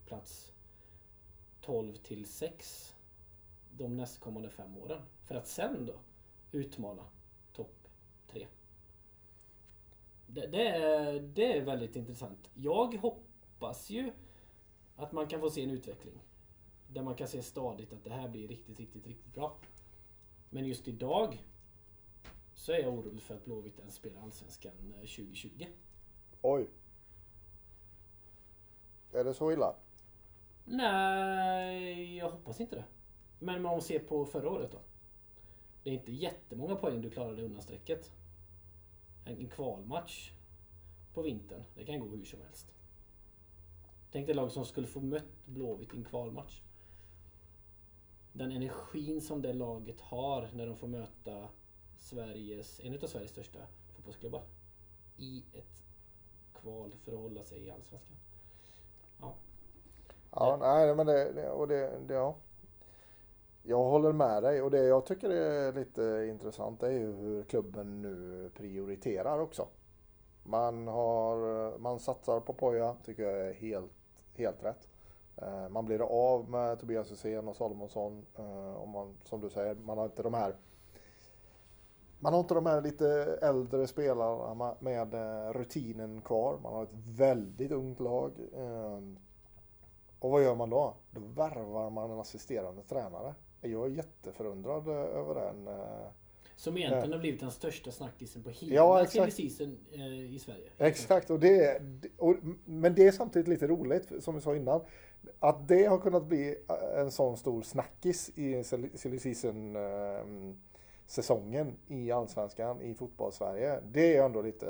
[0.06, 0.54] plats
[1.70, 2.96] 12 till 6
[3.78, 5.02] de nästkommande fem åren.
[5.24, 5.94] För att sen då
[6.52, 7.04] utmana
[7.54, 7.88] topp
[8.28, 8.48] 3.
[10.28, 12.50] Det, det, är, det är väldigt intressant.
[12.54, 14.12] Jag hoppas ju
[14.96, 16.24] att man kan få se en utveckling.
[16.88, 19.58] Där man kan se stadigt att det här blir riktigt, riktigt, riktigt bra.
[20.50, 21.44] Men just idag
[22.54, 25.66] så är jag orolig för att Blåvitt ens spelar Allsvenskan eh, 2020.
[26.42, 26.70] oj.
[29.12, 29.76] Är det så illa?
[30.72, 32.84] Nej, jag hoppas inte det.
[33.40, 34.80] Men om man ser på förra året då.
[35.84, 38.12] Det är inte jättemånga poäng du klarade undan strecket.
[39.26, 40.32] En, kvalmatch
[41.14, 42.74] på vintern, det kan gå hur som helst.
[44.12, 46.62] Tänk dig lag som skulle få mött Blåvitt i en kvalmatch.
[48.34, 51.50] Den energin som det laget har när de får möta
[51.98, 53.60] Sveriges, en av Sveriges största
[53.96, 54.44] fotbollsklubbar.
[55.18, 55.84] I ett
[56.54, 58.18] kval för att hålla sig i Allsvenskan.
[59.20, 59.36] Ja,
[60.60, 62.36] nej, men det, och det, det, ja.
[63.64, 68.02] Jag håller med dig och det jag tycker är lite intressant är ju hur klubben
[68.02, 69.68] nu prioriterar också.
[70.44, 71.38] Man, har,
[71.78, 73.92] man satsar på Poja, tycker jag är helt,
[74.36, 74.88] helt rätt.
[75.38, 78.26] Eh, Man blir av med Tobias Hysén och Salomonsson.
[78.38, 80.56] eh, Och man, som du säger, man har inte de här
[82.20, 86.60] man har inte de här lite äldre spelarna med eh, rutinen kvar.
[86.64, 88.32] Man har ett väldigt ungt lag.
[90.20, 90.94] Eh, Och vad gör man då?
[91.12, 93.36] Då värvar man en assisterande tränare.
[93.62, 95.68] Jag är jätteförundrad eh, över den.
[95.68, 96.08] eh,
[96.56, 100.70] Som egentligen har blivit den största snackisen på hela Ja, season eh, i Sverige.
[100.78, 101.82] Exakt, och det, är-
[102.18, 104.82] och, men det är samtidigt lite roligt, som vi sa innan,
[105.40, 106.58] att det har kunnat bli
[106.96, 108.64] en sån stor snackis i
[108.96, 110.54] silly season eh,
[111.06, 113.80] säsongen i Allsvenskan i fotboll-Sverige.
[113.92, 114.66] Det är ändå lite,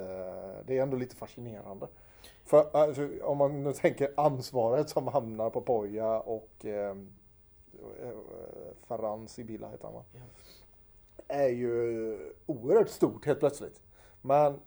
[0.67, 1.87] det är ändå lite fascinerande.
[2.43, 6.97] För alltså, om man nu tänker ansvaret som hamnar på Poja och eh,
[8.01, 8.15] eh,
[8.87, 10.03] Ferran Sibila heter han va?
[10.13, 10.19] Ja.
[11.27, 13.81] Är ju oerhört stort helt plötsligt.
[14.21, 14.59] Men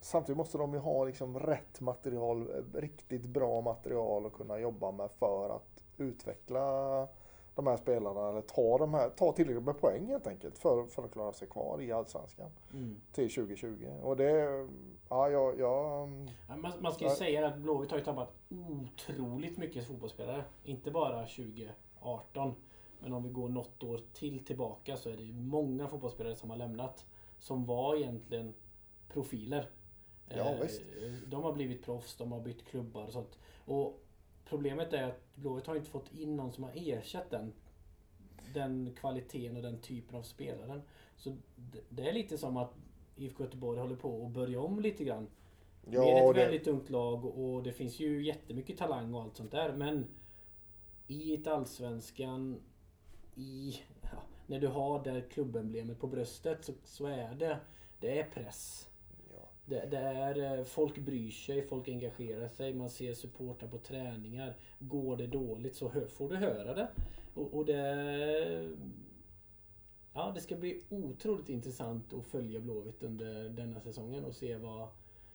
[0.00, 4.90] samtidigt måste de ju ha liksom rätt material, eh, riktigt bra material att kunna jobba
[4.90, 7.08] med för att utveckla
[7.54, 11.04] de här spelarna eller ta, de här, ta tillräckligt med poäng helt enkelt för, för
[11.04, 13.00] att klara sig kvar i Allsvenskan Mm.
[13.12, 13.86] till 2020.
[14.02, 14.30] Och det,
[15.08, 16.08] ja, jag, jag
[16.48, 17.16] Ja, Man, man ska ju Ja.
[17.16, 20.44] säga att Blåvitt har ju tappat otroligt mycket fotbollsspelare.
[20.64, 22.54] Inte bara 2018.
[23.00, 26.56] Men om vi går något år till tillbaka så är det många fotbollsspelare som har
[26.56, 27.06] lämnat.
[27.38, 28.54] Som var egentligen
[29.08, 29.70] profiler.
[30.28, 30.82] Ja, Eh, visst.
[31.26, 33.38] De har blivit proffs, de har bytt klubbar och sånt.
[33.66, 34.00] Och
[34.48, 37.52] problemet är att Blåvitt har inte fått in någon som har ersatt den.
[38.54, 40.82] Den kvaliteten och den typen av spelaren.
[41.16, 41.36] Så
[41.90, 42.74] det- är lite som att
[43.16, 45.26] IFK Göteborg håller på att börja om lite grann.
[45.90, 49.36] Ja, med ett det- väldigt ungt lag och det finns ju jättemycket talang och allt
[49.36, 49.72] sånt där.
[49.72, 50.06] Men
[51.06, 52.60] i ett allsvenskan,
[53.34, 57.58] i, ja, när du har det klubbemblemet på bröstet så, så är det,
[58.00, 58.88] det är press.
[59.64, 64.56] Det, det är, eh, folk bryr sig, folk engagerar sig, man ser supportrar på träningar.
[64.78, 66.88] Går det dåligt så hör, får du höra det.
[67.34, 68.76] Och, och det...
[70.14, 74.88] Ja, det ska bli otroligt intressant att följa Blåvitt under denna säsongen och se vad...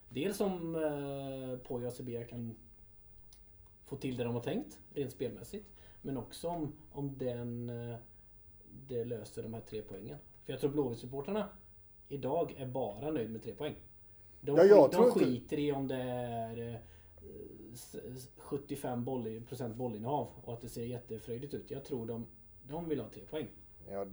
[0.09, 2.55] Dels om eh, Poya och Sebea kan
[3.85, 5.65] få till det de har tänkt, rent spelmässigt.
[6.01, 7.95] Men också om, om den, eh,
[8.87, 10.17] det löser de här tre poängen.
[10.43, 11.45] För jag tror Blåvitt-supportrarna
[12.07, 13.75] idag är bara nöjd med tre poäng.
[14.41, 16.76] De, Ja, jag de skiter i om det är eh,
[17.73, 21.71] s- s- 75 boll, procent bollinnehav och att det ser jättefröjdigt ut.
[21.71, 22.26] Jag tror de,
[22.63, 23.47] de vill ha tre poäng.
[23.91, 24.06] Ja,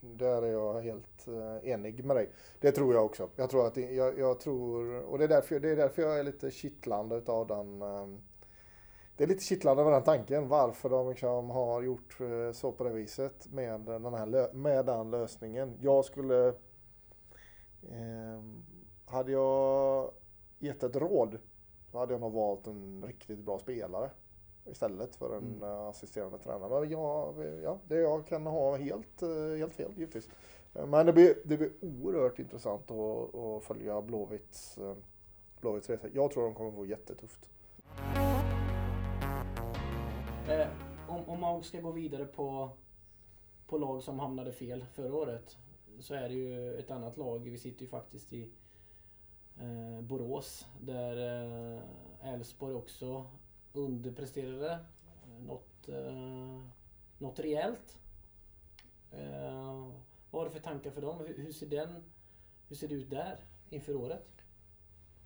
[0.00, 2.30] där är jag helt eh, enig med dig.
[2.60, 3.28] Det tror jag också.
[3.36, 6.18] Jag tror att det, jag, jag tror, och det är, därför, det är därför jag
[6.18, 7.82] är lite kittlande utav den.
[7.82, 8.06] eh,
[9.16, 12.84] Det är lite kittlande med den tanken varför de liksom har gjort eh, så på
[12.84, 15.74] det viset med den, här, med den lösningen.
[15.80, 16.48] Jag skulle,
[17.82, 18.42] eh,
[19.06, 20.10] hade jag
[20.58, 21.38] gett ett råd
[21.92, 24.10] så hade jag nog valt en riktigt bra spelare
[24.70, 25.62] istället för en Mm.
[25.62, 26.80] eh, assisterande tränare.
[26.80, 30.28] Men jag, ja, det jag kan ha helt, eh, helt fel givetvis.
[30.74, 34.78] Eh, Men det blir, det blir oerhört intressant att, att följa Blåvitts,
[35.60, 36.08] Blåvitts resa.
[36.12, 37.48] Jag tror de kommer få jättetufft.
[40.48, 40.68] Eh,
[41.08, 42.70] om, om man ska gå vidare på,
[43.66, 45.56] på lag som hamnade fel förra året.
[46.00, 47.38] Så är det ju ett annat lag.
[47.38, 48.50] Vi sitter ju faktiskt i
[49.60, 50.66] eh, Borås.
[50.80, 51.16] Där
[51.76, 53.26] eh, Elfsborg också
[53.72, 54.72] underpresterade.
[54.72, 56.62] Eh, något, eh,
[57.18, 57.98] något rejält.
[59.12, 59.86] Eh,
[60.30, 61.18] vad har du för tankar för dem?
[61.18, 62.04] Hur, hur, ser den,
[62.68, 64.28] hur ser det ut där inför året?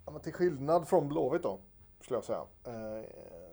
[0.05, 1.59] Ja, men till skillnad från Blåvitt då,
[2.01, 2.45] skulle jag säga.
[2.65, 3.05] Eh,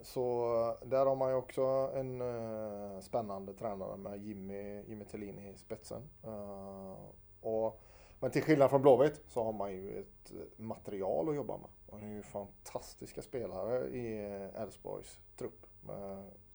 [0.03, 5.57] Så där har man ju också en eh, spännande tränare med Jimmy, Jimmy Thelin i
[5.57, 6.01] spetsen.
[6.23, 6.95] Eh,
[7.41, 7.79] Och,
[8.19, 11.69] men till skillnad från Blåvitt så har man ju ett material att jobba med.
[11.91, 14.17] Man har ju fantastiska spelare i
[14.55, 15.65] Elfsborgs trupp.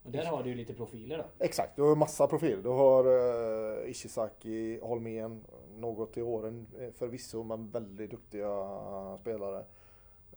[0.05, 1.45] Och där har du ju lite profiler då.
[1.45, 2.63] Exakt, du har massa profiler.
[2.63, 5.45] Du har uh, Ishizaki, Holmén,
[5.77, 8.49] något i åren eh, förvisso, men väldigt duktiga
[9.21, 9.65] spelare.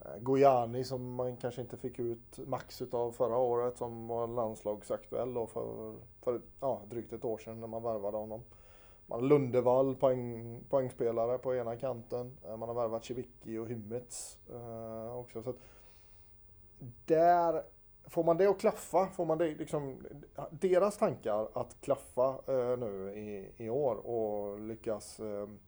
[0.05, 5.33] Uh, Gojani som man kanske inte fick ut max utav förra året som var landslagsaktuell
[5.33, 8.41] då för, för ja, drygt ett år sedan när man värvade honom.
[9.07, 12.37] Man har Lundevall, poäng, poängspelare på ena kanten.
[12.45, 15.43] Eh, man har värvat Civicki och Hymmets eh, också.
[15.43, 15.59] Så att
[17.05, 17.63] där
[18.09, 20.05] Får man det att klaffa, får man det liksom,
[20.51, 25.59] deras tankar att klaffa eh, nu i, i år och lyckas ehm,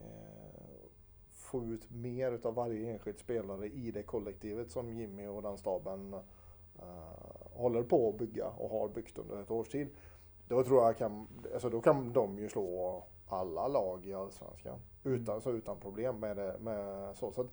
[0.00, 0.86] eh,
[1.30, 6.14] få ut mer utav varje enskild spelare i det kollektivet som Jimmy och den staben
[6.78, 9.88] eh, håller på att bygga och har byggt under ett års tid.
[10.52, 14.78] Då tror jag kan, alltså då kan de ju slå alla lag i Allsvenskan.
[15.04, 16.56] Utan, så utan problem med det.
[16.60, 17.32] Med så.
[17.32, 17.50] så att,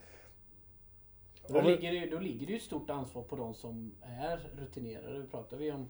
[1.47, 5.19] Då ligger, det, då ligger det ju ett stort ansvar på de som är rutinerade.
[5.19, 5.89] Vi pratar vi om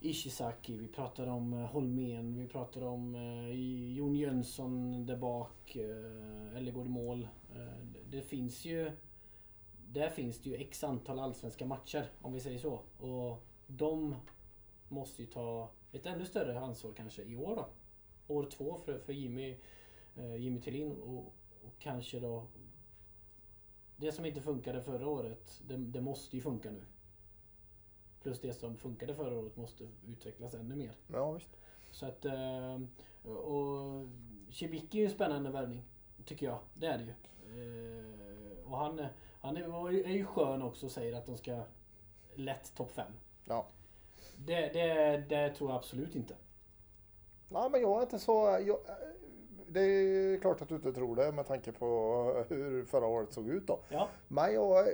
[0.00, 3.50] Ishizaki, vi pratar om eh, Holmén, vi pratar om eh,
[3.96, 7.28] Jon Jönsson där bak, eh, Ellegård i mål.
[7.54, 7.58] Eh,
[7.92, 8.90] det- det finns ju...
[9.88, 12.80] Där finns det ju x antal allsvenska matcher, om vi säger så.
[13.00, 14.14] Och de
[14.88, 17.66] måste ju ta ett ännu större ansvar kanske i år då.
[18.34, 19.56] år två för, för Jimmy,
[20.16, 21.18] eh, Jimmy Tillin och,
[21.64, 22.46] och kanske då
[23.96, 26.82] det som inte funkade förra året, det, det måste ju funka nu.
[28.22, 30.92] Plus det som funkade förra året måste utvecklas ännu mer.
[31.08, 31.56] Ja, visst.
[31.90, 32.24] Så att...
[32.24, 32.80] eh,
[33.30, 34.06] Och
[34.50, 35.82] Cibicki är ju en spännande värvning.
[36.24, 36.58] Tycker jag.
[36.74, 37.10] Det är det ju.
[38.00, 39.06] Eh, Och han,
[39.40, 41.62] han är, är ju skön också och säger att de ska
[42.34, 43.12] lätt topp 5.
[43.44, 43.66] Ja.
[44.38, 46.34] Det, det, det tror jag absolut inte.
[47.48, 48.58] Nej, men jag är inte så...
[48.66, 48.78] Jag,
[49.68, 51.86] det är klart att du inte tror det med tanke på
[52.48, 53.80] hur förra året såg ut då.
[53.88, 54.08] Ja.
[54.28, 54.88] Men jag,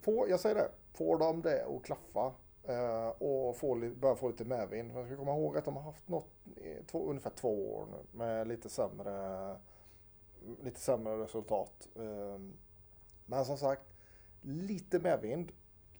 [0.00, 2.32] får, jag säger det, får de det att klaffa
[2.62, 4.94] eh, och få, börja få lite medvind.
[4.94, 8.18] Man ska komma ihåg att de har haft något, eh, två, ungefär två år nu
[8.18, 9.56] med lite sämre,
[10.62, 11.88] lite sämre resultat.
[11.96, 12.40] Eh,
[13.26, 13.94] men som sagt,
[14.40, 15.52] lite medvind,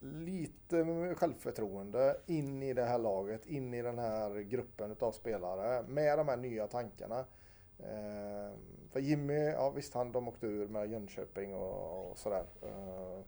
[0.04, 6.18] lite självförtroende in i det här laget, in i den här gruppen utav spelare med
[6.18, 7.24] de här nya tankarna.
[7.78, 8.58] Ehm,
[8.90, 12.44] för Jimmy, ja visst han de åkte ur med Jönköping och, och sådär.
[12.62, 13.20] Eh,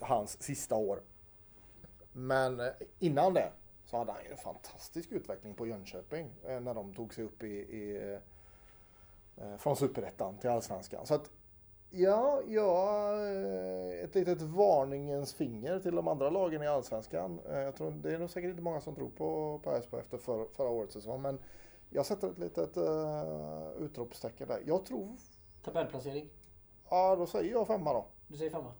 [0.00, 1.02] hans sista år.
[2.12, 2.66] Men eh,
[2.98, 3.50] innan det
[3.84, 7.42] så hade han ju en fantastisk utveckling på Jönköping eh, när de tog sig upp
[7.42, 8.18] i, i
[9.58, 11.06] från Superettan till Allsvenskan.
[11.06, 11.30] Så att
[11.90, 17.40] ja, ja, eh, ett litet varningens finger till de andra lagen i Allsvenskan.
[17.48, 20.18] Eh, Jag tror, det är nog säkert inte många som tror på, på Elfsborg efter
[20.18, 21.22] för, förra årets säsong.
[21.22, 21.38] Men
[21.90, 24.62] jag sätter ett litet uh, utropstecken där.
[24.66, 25.16] Jag tror,
[25.62, 26.30] Tabellplacering.
[26.90, 28.06] ja då säger jag femma då.
[28.28, 28.72] Du säger femma?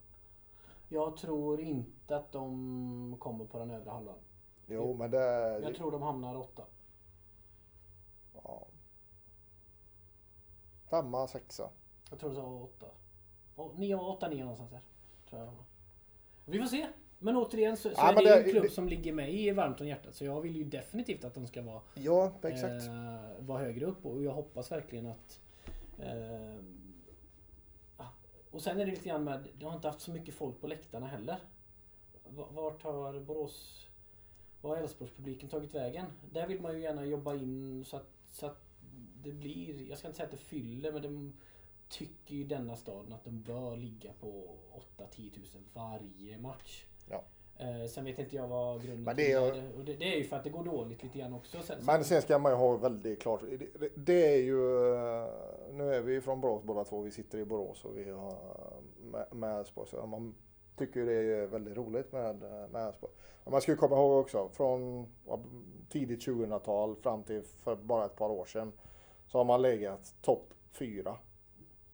[0.88, 4.18] Jag tror inte att de kommer på den övre halvan.
[4.66, 5.58] Jo, men det...
[5.62, 6.62] Jag tror de hamnar åtta.
[8.44, 8.66] Ja.
[10.90, 11.70] Femma, sexa.
[12.10, 12.86] Jag tror det var åtta.
[13.56, 14.80] Å- Nio, åtta, nio någonstans där.
[15.30, 15.52] Tror jag.
[16.44, 16.86] Vi får se.
[17.18, 19.52] Men återigen så, så Ja, är men det, det- en klubb det- som ligger mig
[19.52, 20.14] varmt om hjärtat.
[20.14, 22.86] Så jag vill ju definitivt att de ska vara, Ja, exakt.
[22.86, 24.06] eh, vara högre upp.
[24.06, 25.40] Och jag hoppas verkligen att...
[25.98, 26.54] Eh,
[27.96, 28.06] ah,
[28.50, 29.48] och sen är det lite grann med...
[29.58, 31.36] Det har inte haft så mycket folk på läktarna heller.
[32.28, 33.86] Va- Vart har Borås...
[34.62, 36.06] Var har Elfsborgspubliken tagit vägen?
[36.32, 38.60] Där vill man ju gärna jobba in så att, så att
[39.22, 39.88] det blir...
[39.88, 41.08] Jag ska inte säga att det fyller men det
[41.90, 44.44] tycker ju denna staden att de bör ligga på
[44.98, 46.84] 8-10 tusen varje match.
[47.10, 47.22] Ja.
[47.58, 50.24] Eh, sen vet inte jag vad grunden Men det är- Och det, det är ju
[50.24, 51.62] för att det går dåligt lite grann också.
[51.62, 53.40] Sen, Men sen ska man ju ha väldigt klart.
[53.78, 54.94] Det, det- är ju...
[54.94, 55.28] eh,
[55.72, 57.00] Nu är vi från Borås båda två.
[57.00, 58.34] Vi sitter i Borås och vi har
[59.12, 59.88] med- med Elfsborg.
[59.88, 60.34] Så man
[60.76, 62.36] tycker ju det är väldigt roligt med
[62.72, 63.12] med Elfsborg.
[63.44, 64.48] Men man ska ju komma ihåg också.
[64.52, 65.06] Från
[65.88, 68.72] tidigt 2000-tal fram till för bara ett par år sedan.
[69.26, 71.16] Så har man legat topp fyra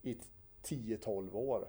[0.07, 0.19] i
[0.63, 1.69] 10-12 år.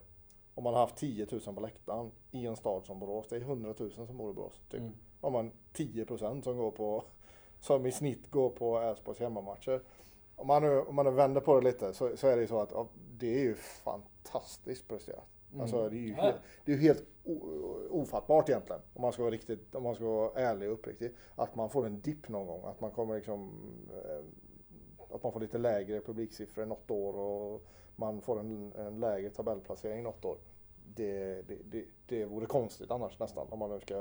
[0.53, 3.27] Och man har haft 10 000 på läktaren i en stad som Borås.
[3.29, 4.61] Det är 100 000 som bor i Borås.
[4.69, 4.79] Typ.
[4.79, 4.93] Mm.
[5.21, 7.03] Har man 10 procent som går på
[7.59, 9.81] som i snitt går på Elfsborgs hemmamatcher.
[10.35, 12.47] Om man nu, om man nu vänder på det lite så, så är det ju
[12.47, 15.25] så att ja, det är ju fantastiskt presterat.
[15.49, 15.61] Mm.
[15.61, 16.21] Alltså det är ju Ja.
[16.21, 17.05] helt, det är helt
[17.89, 18.81] ofattbart egentligen.
[18.93, 21.11] Om man ska vara riktigt, om man ska vara ärlig och uppriktig.
[21.35, 22.61] Att man får en dipp någon gång.
[22.65, 23.51] Att man kommer liksom
[23.95, 24.23] eh,
[25.11, 27.61] att man får lite lägre publiksiffror något år och
[27.95, 30.37] man får en, en lägre tabellplacering något år.
[30.95, 33.95] Det, det, det, det vore konstigt annars nästan om man nu ska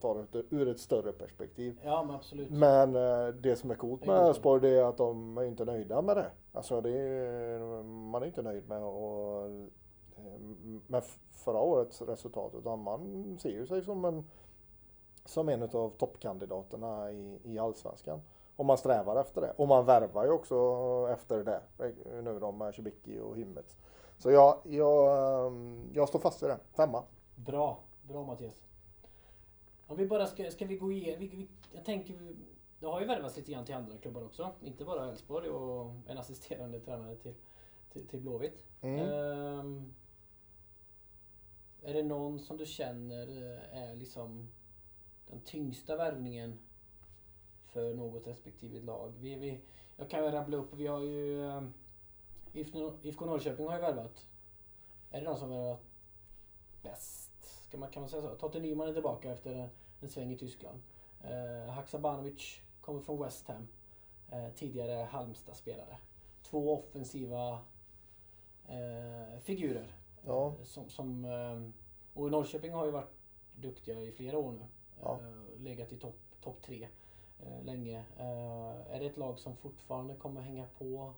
[0.00, 1.80] ta det ur ett större perspektiv.
[1.84, 2.50] Ja men absolut.
[2.50, 4.26] Men eh, det som är coolt med.
[4.26, 6.30] Elfsborg det är att de är inte nöjda med det.
[6.52, 9.62] Alltså det är, man är inte nöjd med, och, eh,
[10.86, 14.24] med förra årets resultat utan man ser ju sig som en,
[15.24, 18.20] som en av toppkandidaterna i, i Allsvenskan.
[18.56, 19.52] Och man strävar efter det.
[19.56, 20.56] Och man värvar ju också
[21.12, 21.62] efter det.
[22.22, 23.76] Nu då med Cibicki och Himmets.
[24.18, 25.06] Så jag, jag,
[25.46, 25.52] eh,
[25.92, 26.58] jag står fast vid det.
[26.76, 27.02] Femma.
[27.34, 28.62] Bra, bra Mattias.
[29.86, 32.36] Om vi bara ska, ska vi gå igenom, vi, vi, jag tänker,
[32.78, 34.52] det har ju värvats lite grann till andra klubbar också.
[34.62, 37.34] Inte bara Elfsborg och en assisterande tränare till,
[37.92, 38.64] till, till Blåvitt.
[38.80, 38.98] Mm.
[38.98, 39.94] Ehm,
[41.82, 44.48] är det någon som du känner eh, är liksom
[45.26, 46.58] den tyngsta värvningen
[47.74, 49.12] för något respektive lag?
[49.20, 49.60] Vi, vi,
[49.96, 51.72] jag kan ju rabbla upp, vi har ju ehm,
[53.02, 54.26] IFK Norrköping har ju värvat.
[55.10, 55.80] Är det någon som har värvat
[56.82, 57.30] bäst?
[57.68, 58.34] Ska man, kan man säga så?
[58.34, 59.68] Totte Nyman är tillbaka efter en,
[60.00, 60.80] en sväng i Tyskland.
[61.20, 63.68] Eh, Haksabanovic kommer från West Ham.
[64.30, 65.96] Eh, tidigare Halmstad-spelare.
[66.42, 67.58] Två offensiva
[68.68, 69.96] eh, figurer.
[70.24, 70.46] Ja.
[70.46, 71.70] Eh, som, som, eh,
[72.14, 73.14] och Norrköping har ju varit
[73.54, 74.66] duktiga i flera år nu.
[75.00, 75.20] Ja.
[75.20, 76.88] Eh, legat i topp top tre
[77.42, 78.04] Eh, länge.
[78.18, 81.14] Eh, är det ett lag som fortfarande kommer hänga på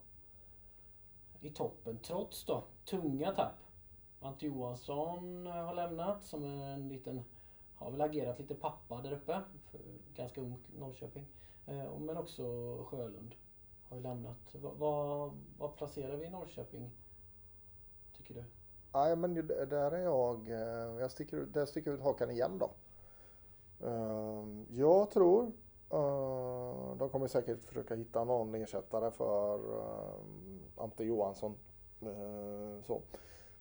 [1.41, 3.59] i toppen trots då tunga tapp?
[4.21, 7.25] Ante Johansson eh, har lämnat som en liten
[7.75, 9.41] har väl agerat lite pappa där uppe.
[10.15, 11.27] Ganska ungt Norrköping.
[11.99, 12.43] Men också
[12.85, 13.35] Sjölund
[13.89, 14.55] har ju lämnat.
[14.79, 16.91] Vad vad placerar vi i Norrköping?
[18.17, 18.45] Tycker du?
[18.93, 20.49] Nej men där är jag,
[21.01, 22.71] jag sticker ut, där sticker ut hakan igen då.
[24.69, 25.53] Jag tror
[25.91, 30.15] Eh, de kommer säkert försöka hitta någon ersättare för uh,
[30.77, 31.55] Ante Johansson.
[32.03, 33.03] Uh, Så.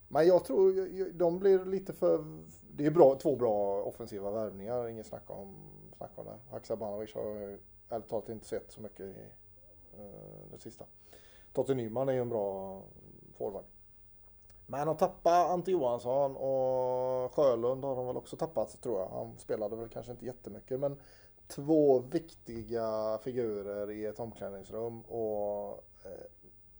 [0.07, 2.25] Men jag tror de blir lite för,
[2.71, 5.55] det är bra, två bra offensiva värvningar, inget snack om,
[5.97, 6.37] snack om det.
[6.51, 7.59] Haksabanovic har jag
[7.89, 9.15] ärligt talat inte sett så mycket i
[10.51, 10.85] det sista.
[11.53, 12.81] Totte Nyman är ju en bra
[13.37, 13.63] forward.
[14.67, 19.07] Men att tappa Ante Johansson och Sjölund har de väl också tappat tror jag.
[19.07, 20.97] Han spelade väl kanske inte jättemycket men
[21.47, 25.71] två viktiga figurer i ett omklädningsrum och
[26.05, 26.25] eh,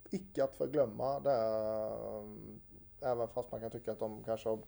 [0.10, 4.60] icke att förglömma där, eh, även fast man kan tycka att de kanske har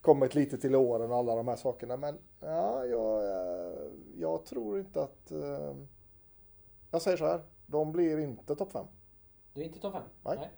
[0.00, 1.96] kommit lite till åren och alla de här sakerna.
[1.96, 5.30] Men ja, jag, eh, jag tror inte att...
[5.30, 5.74] Eh,
[6.90, 8.86] jag säger så här, de blir inte topp 5.
[9.52, 10.02] Du är inte topp 5?
[10.24, 10.50] Nej.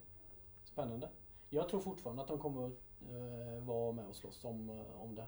[0.65, 1.09] Spännande.
[1.51, 5.27] Jag tror fortfarande att de kommer eh, vara med och slåss om, eh, om det.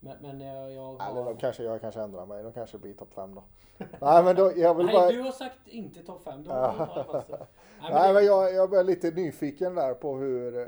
[0.00, 1.24] Men, men jag, jag Eller har...
[1.24, 3.42] de kanske, jag kanske ändrar mig, de kanske blir topp 5 då.
[4.00, 5.10] Nej men då, jag vill Nej, bara...
[5.10, 6.42] du har sagt inte topp 5.
[6.44, 7.36] Då har du bara fast det.
[7.80, 10.64] Nej, Nej det- men jag, jag är lite nyfiken där på hur, eh,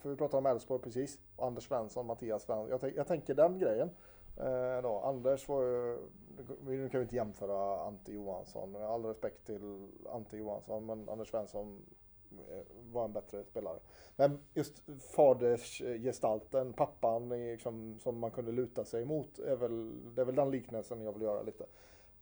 [0.00, 2.78] för vi pratade om Elfsborg precis, Anders Svensson, Mattias Svensson.
[2.82, 3.90] Jag, jag tänker den grejen.
[4.36, 5.00] Eh, då.
[5.04, 5.98] Anders var ju,
[6.60, 11.30] nu kan vi inte jämföra Ante Johansson, med all respekt till Ante Johansson, men Anders
[11.30, 11.82] Svensson
[12.32, 13.78] Eh, var en bättre spelare.
[14.16, 14.82] Men just
[15.16, 20.50] fadersgestalten, pappan liksom, som man kunde luta sig emot, är väl, det är väl den
[20.50, 21.66] liknelsen jag vill göra lite.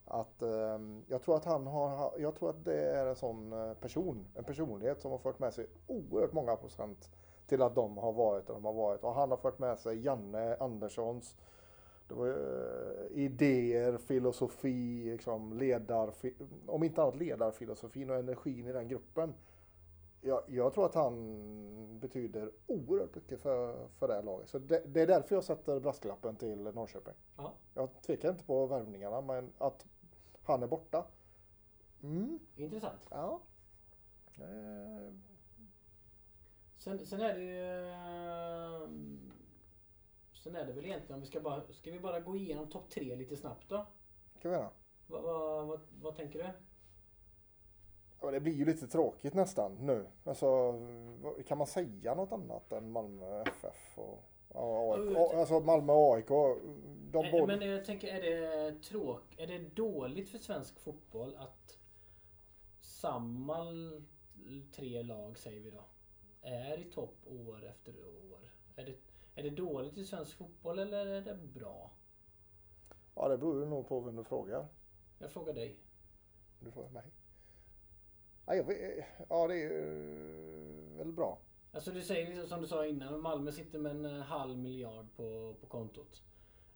[0.04, 0.78] Att eh,
[1.08, 4.44] jag tror att han har, jag tror att det är en sån eh, person, en
[4.44, 7.10] personlighet som har fört med sig oerhört många procent
[7.46, 9.04] till att de har varit där de har varit.
[9.04, 11.36] Och han har fört med sig Janne Anderssons
[12.08, 16.12] det var, eh, idéer, filosofi, liksom ledar,
[16.66, 19.34] om inte annat ledarfilosofin och energin i den gruppen.
[20.26, 24.48] Jag, jag tror att han betyder oerhört mycket för, för det här laget.
[24.48, 27.14] Så det, det är därför jag sätter brasklappen till Norrköping.
[27.36, 27.52] Ja.
[27.74, 29.86] Jag tvekar inte på värvningarna, men att
[30.42, 31.06] han är borta.
[32.02, 33.00] Mm, Intressant.
[33.10, 33.40] ja.
[34.38, 35.12] Eh,
[36.78, 37.88] Sen, sen är det ju...
[37.90, 38.88] eh,
[40.32, 41.60] Sen är det väl egentligen om vi ska bara...
[41.72, 43.86] Ska vi bara gå igenom topp tre lite snabbt då?
[44.42, 44.70] kan vi göra.
[45.06, 46.48] Vad, vad, vad, vad tänker du?
[48.24, 50.06] Ja, det blir ju lite tråkigt nästan nu.
[50.24, 50.80] Alltså,
[51.46, 55.16] kan man säga något annat än Malmö FF och AIK?
[55.16, 56.28] Alltså Malmö och AIK.
[57.10, 57.46] De Eh, båda...
[57.46, 59.22] Men jag tänker, är det tråk...
[59.38, 61.78] Är det dåligt för svensk fotboll att
[62.80, 63.66] samma
[64.72, 65.84] tre lag, säger vi då,
[66.42, 67.94] är i topp år efter
[68.30, 68.50] år?
[68.76, 68.94] Är det,
[69.34, 71.90] är det dåligt i svensk fotboll eller är det bra?
[73.14, 74.66] Ja, det beror ju nog på vem du frågar.
[75.18, 75.76] Jag frågar dig.
[76.60, 77.04] Du frågar mig.
[78.46, 78.72] Ja, jag
[79.28, 81.38] ja det är väl bra.
[81.72, 85.06] Alltså du säger liksom som du sa innan, Malmö sitter med en eh, halv miljard
[85.16, 86.22] på, på kontot.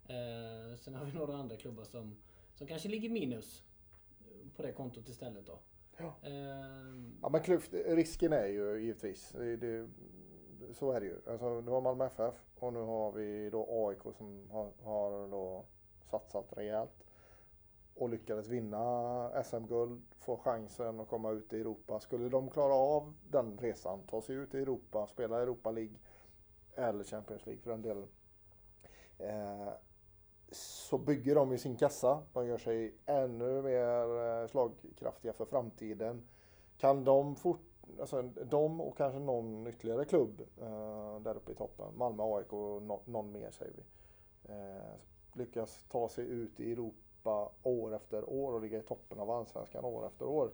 [0.09, 2.16] Eh, sen har vi några andra klubbar som,
[2.55, 3.62] som kanske ligger minus
[4.57, 5.59] på det kontot istället då.
[5.97, 6.14] Ja.
[6.23, 6.33] Eh,
[7.23, 9.89] Ja men klyft, risken är ju givetvis, det, det,
[10.73, 11.21] så är det ju.
[11.27, 15.64] Alltså, nu har Malmö FF och nu har vi då AIK som har, har då
[16.11, 17.05] satsat rejält.
[17.99, 22.01] Och lyckades vinna SM-guld, få chansen att komma ut i Europa.
[22.01, 25.97] Skulle de klara av den resan, ta sig ut i Europa, spela Europa League
[26.75, 28.09] eller Champions League för den delen.
[29.19, 29.69] Eh,
[30.51, 32.23] så bygger de ju sin kassa.
[32.33, 36.23] De gör sig ännu mer eh, slagkraftiga för framtiden.
[36.77, 37.61] Kan de fort,
[38.01, 42.83] alltså de och kanske någon ytterligare klubb eh, där uppe i toppen, Malmö, AIK och
[43.05, 43.83] någon mer säger vi,
[44.53, 44.93] eh,
[45.33, 47.08] lyckas ta sig ut i Europa
[47.62, 50.51] år efter år och ligga i toppen av allsvenskan år efter år.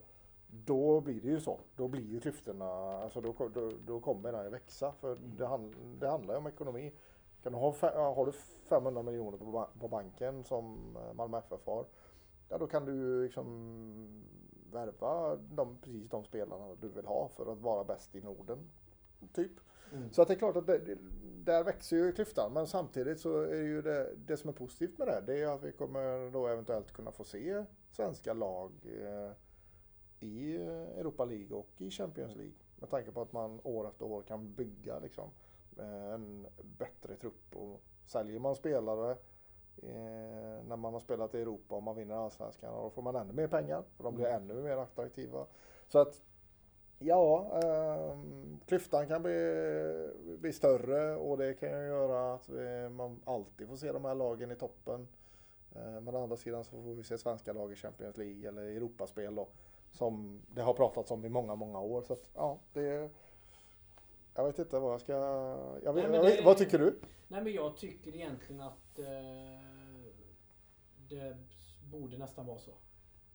[0.46, 1.60] Då blir det ju så.
[1.76, 2.66] Då blir ju klyftorna,
[3.02, 4.92] alltså då, då, då kommer den ju växa.
[4.92, 6.92] För det, hand, det handlar ju om ekonomi.
[7.42, 7.74] Kan du ha,
[8.14, 8.32] har du
[8.68, 11.84] 500 miljoner på, på banken som eh, Malmö FF har,
[12.48, 14.24] ja då kan du liksom
[14.72, 18.58] värva de, precis de spelarna du vill ha för att vara bäst i Norden.
[19.32, 19.52] Typ.
[19.92, 20.12] Mm.
[20.12, 20.98] Så att det är klart att det, det,
[21.44, 22.52] där växer ju klyftan.
[22.52, 25.62] Men samtidigt så är ju det, det som är positivt med det, det är att
[25.62, 29.30] vi kommer då eventuellt kunna få se svenska lag eh,
[30.20, 32.54] i Europa League och i Champions League.
[32.76, 35.30] Med tanke på att man år efter år kan bygga liksom,
[35.78, 36.46] eh, en
[36.78, 37.56] bättre trupp.
[37.56, 39.10] Och säljer man spelare
[39.82, 43.32] eh, när man har spelat i Europa och man vinner allsvenskan, då får man ännu
[43.32, 43.82] mer pengar.
[43.96, 45.46] För de blir ännu mer attraktiva.
[45.88, 46.22] Så att
[46.98, 48.18] Ja, eh,
[48.66, 50.08] klyftan kan bli,
[50.40, 54.14] bli större och det kan ju göra att vi, man alltid får se de här
[54.14, 55.08] lagen i toppen.
[55.74, 58.62] Eh, men å andra sidan så får vi se svenska lag i Champions League eller
[58.62, 59.48] Europaspel då.
[59.92, 62.02] som det har pratats om i många, många år.
[62.02, 63.10] Så att, ja, det
[64.36, 65.12] jag vet inte vad jag ska...
[65.84, 66.98] Jag vet, Nej, jag det- vet, vad tycker du?
[67.28, 69.04] Nej men jag tycker egentligen att eh,
[71.08, 71.36] det
[71.90, 72.70] borde nästan vara så.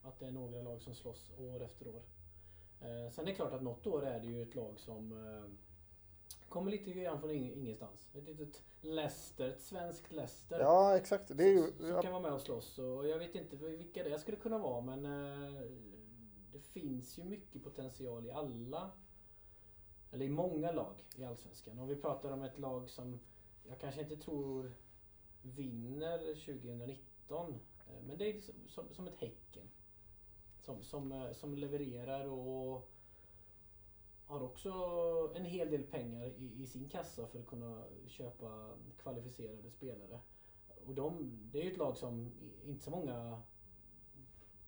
[0.04, 2.02] Att det är några lag som slåss år efter år.
[2.82, 5.50] Eh, sen är det klart att något år är det ju ett lag som eh,
[6.50, 8.10] kommer lite grann från ing- ingenstans.
[8.14, 10.60] Ett litet Leicester, ett svenskt Leicester.
[10.60, 11.38] Ja, exakt.
[11.38, 11.72] Det är ju...
[11.72, 12.80] som, som kan vara med och slåss.
[12.80, 15.62] Och jag vet inte vilka det skulle kunna vara men eh,
[16.52, 18.92] det finns ju mycket potential i alla
[20.12, 21.80] eller i många lag i Allsvenskan.
[21.80, 23.20] Om vi pratar om ett lag som
[23.68, 24.72] jag kanske inte tror
[25.42, 27.54] vinner 2019.
[27.88, 29.36] eh, Men det är liksom som, som ett Häcken.
[30.70, 32.90] Som, som, eh, som levererar och
[34.26, 34.72] har också
[35.36, 40.20] en hel del pengar i, i sin kassa för att kunna köpa kvalificerade spelare.
[40.86, 42.32] Och de, det är ju ett lag som
[42.66, 43.42] inte så många...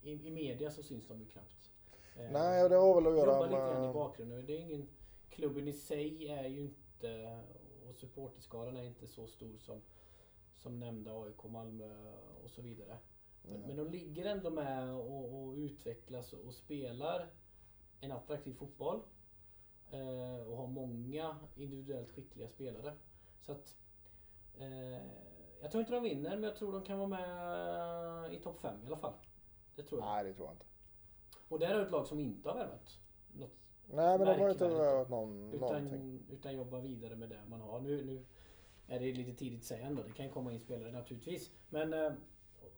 [0.01, 1.71] I, I media så syns de ju knappt.
[2.15, 3.93] Eh, Nej, och det har väl att göra Jobbar lite grann i med...
[3.93, 4.45] bakgrunden.
[4.45, 4.87] Det är ingen,
[5.29, 7.41] klubben i sig är ju inte,
[7.89, 9.81] och supporterskaran är inte så stor som,
[10.53, 12.97] som nämnda AIK, Malmö och så vidare.
[13.41, 17.29] Men, men de ligger ändå med och, och utvecklas och spelar
[17.99, 19.01] en attraktiv fotboll.
[19.91, 22.93] Eh, och har många individuellt skickliga spelare.
[23.39, 23.75] Så att
[24.57, 25.05] eh,
[25.61, 28.83] Jag tror inte de vinner men jag tror de kan vara med i topp 5
[28.83, 29.13] i alla fall.
[29.75, 30.09] Det tror jag.
[30.09, 30.65] Nej, det tror jag inte.
[31.47, 32.99] Och där är ett lag som inte har värvat
[33.33, 33.51] något
[33.93, 35.87] Nej, men de har inte rört någon, någonting.
[35.87, 37.81] utan, utan jobba vidare med det man har.
[37.81, 38.25] Nu, nu
[38.87, 40.03] är det lite tidigt att säga ändå.
[40.03, 41.51] Det kan komma in spelare naturligtvis.
[41.69, 42.11] Men eh,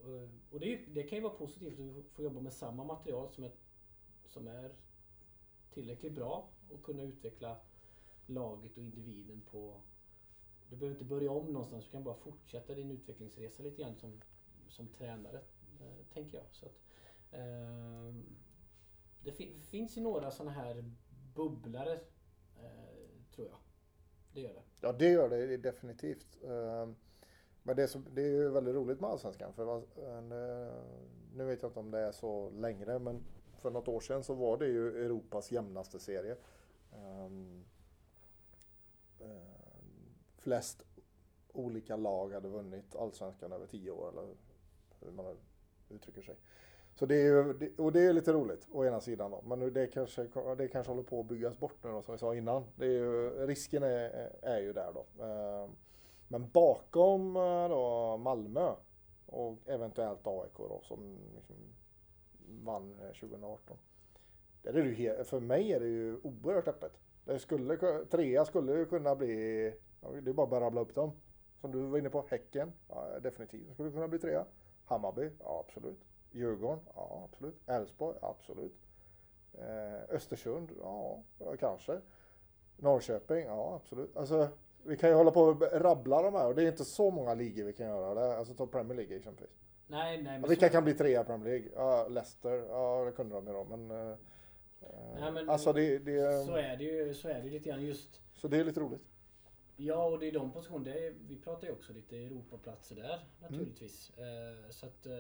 [0.04, 3.30] Eh, och det, ju- det kan ju vara positivt att få jobba med samma material
[3.32, 3.52] som är,
[4.26, 4.72] som är
[5.74, 7.58] tillräckligt bra och kunna utveckla
[8.26, 9.82] laget och individen på...
[10.70, 11.86] Du behöver inte börja om någonstans.
[11.86, 14.22] Du kan bara fortsätta din utvecklingsresa lite grann som,
[14.68, 15.42] som tränare.
[15.82, 16.46] Eh, tänker jag.
[16.52, 16.80] Så att,
[17.32, 18.14] eh,
[19.24, 20.92] det fi- finns ju några sådana här
[21.36, 21.94] bubblare.
[22.60, 23.58] Eh, tror jag.
[24.34, 24.64] Det gör det.
[24.82, 26.44] Ja, det gör det definitivt.
[26.44, 26.90] Eh
[27.64, 29.54] men det är, så, det är ju väldigt roligt med Allsvenskan.
[29.54, 30.22] För vad- eh,
[31.36, 33.24] nu vet jag inte om det är så längre, men
[33.62, 36.36] för något år sedan så var det ju Europas jämnaste serie.
[37.26, 37.64] Um,
[39.22, 39.28] uh,
[40.38, 40.84] Flest
[41.54, 44.28] olika lag hade vunnit Allsvenskan över tio år, eller
[45.00, 45.38] hur man
[45.90, 46.36] uttrycker sig.
[46.96, 49.42] Så det är ju, det- och det är lite roligt å ena sidan då.
[49.42, 52.36] Men det kanske, det kanske håller på att byggas bort nu då, som vi sa
[52.36, 52.64] innan.
[52.76, 55.24] Det är ju, risken är, är ju där då.
[55.24, 55.76] Um,
[56.28, 58.76] men bakom eh, då Malmö
[59.26, 61.56] och eventuellt AIK då som liksom
[62.64, 63.78] vann eh, 2018.
[64.62, 67.00] Där är det ju, för mig är det ju oerhört öppet.
[67.26, 69.36] Det skulle, trea skulle ju kunna bli,
[70.22, 71.12] det är bara att börja rabbla upp dem.
[71.62, 73.74] Som du var inne på, Häcken, ja, definitivt.
[73.74, 74.46] Skulle kunna bli trea.
[74.86, 76.00] Hammarby, ja absolut.
[76.32, 77.56] Djurgården, ja absolut.
[77.70, 78.76] Elfsborg, absolut.
[79.54, 81.24] Eh, Östersund, ja
[81.60, 82.02] kanske.
[82.78, 84.18] Norrköping, ja absolut.
[84.18, 84.50] Alltså
[84.86, 87.34] vi kan ju hålla på och rabbla de här och det är inte så många
[87.34, 88.14] ligor vi kan göra.
[88.14, 88.38] Det.
[88.38, 89.56] Alltså ta Premier League exempelvis.
[89.88, 90.40] Nej, nej.
[90.40, 91.70] Men vilka så- kan bli trea i Premier League?
[91.76, 93.92] Ja, Leicester, ja det kunde de ju då men...
[93.92, 94.18] eh,
[95.20, 98.22] Nej, men- alltså det, det, Så är det ju så är det lite grann just.
[98.34, 99.02] så det är lite roligt.
[99.76, 100.96] Ja, och det är de positionerna.
[101.28, 104.12] Vi pratar ju också lite Europaplatser där naturligtvis.
[104.18, 105.18] Eh, så att eh,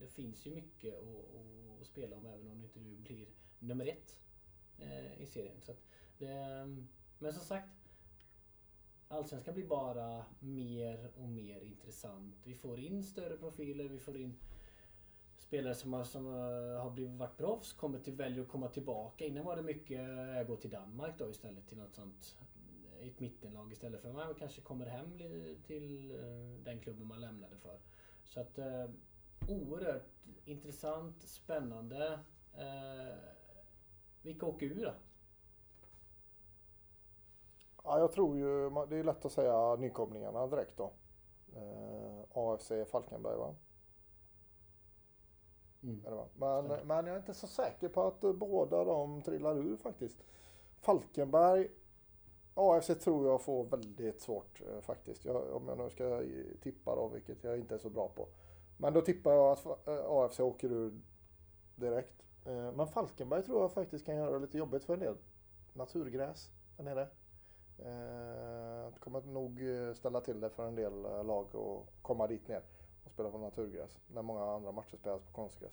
[0.00, 3.26] det finns ju mycket att, att, spela om även om inte du blir
[3.58, 4.18] nummer ett
[4.78, 5.60] eh, i serien.
[5.60, 5.72] Så
[6.18, 6.26] det,
[7.18, 7.68] men som sagt.
[9.08, 12.34] Allsvenskan blir bara mer och mer intressant.
[12.44, 14.34] Vi får in större profiler, vi får in
[15.36, 19.24] spelare som har, som eh, har blivit, varit proffs, kommer till, väljer att komma tillbaka.
[19.24, 22.36] Innan var det mycket eh, att gå till Danmark då istället till något sånt
[23.00, 25.18] eh, ett mittenlag istället för att man kanske kommer hem
[25.66, 26.12] till
[26.64, 27.78] den klubben man lämnade för.
[28.24, 28.90] Så att eh,
[29.48, 30.10] oerhört
[30.44, 32.18] intressant, spännande.
[32.58, 33.16] Eh,
[34.22, 34.94] vilka åker ur då?
[37.84, 40.92] Ja, jag tror ju, det är lätt att säga nykomlingarna direkt då.
[41.56, 43.54] Eh, AFC Falkenberg va?
[45.82, 46.02] Mm.
[46.04, 46.26] Va?
[46.36, 46.84] Men, Stämmer.
[46.84, 50.24] men jag är inte så säker på att eh, båda de trillar ur faktiskt.
[50.80, 51.68] Falkenberg,
[52.54, 55.24] AFC tror jag får väldigt svårt eh, faktiskt.
[55.24, 56.22] Jag, om jag nu ska
[56.62, 58.28] tippa då, vilket jag inte är så bra på.
[58.76, 61.00] Men då tippar jag att eh, AFC åker ur
[61.76, 62.22] direkt.
[62.44, 65.16] Eh, Men Falkenberg tror jag faktiskt kan göra det lite jobbigt för en del.
[65.72, 67.08] Naturgräs där nere.
[67.78, 72.26] Eh, Det kommer nog eh, ställa till det för en del eh, lag att komma
[72.26, 72.62] dit ner
[73.04, 73.98] och spela på naturgräs.
[74.14, 75.72] När många andra matcher spelas på konstgräs.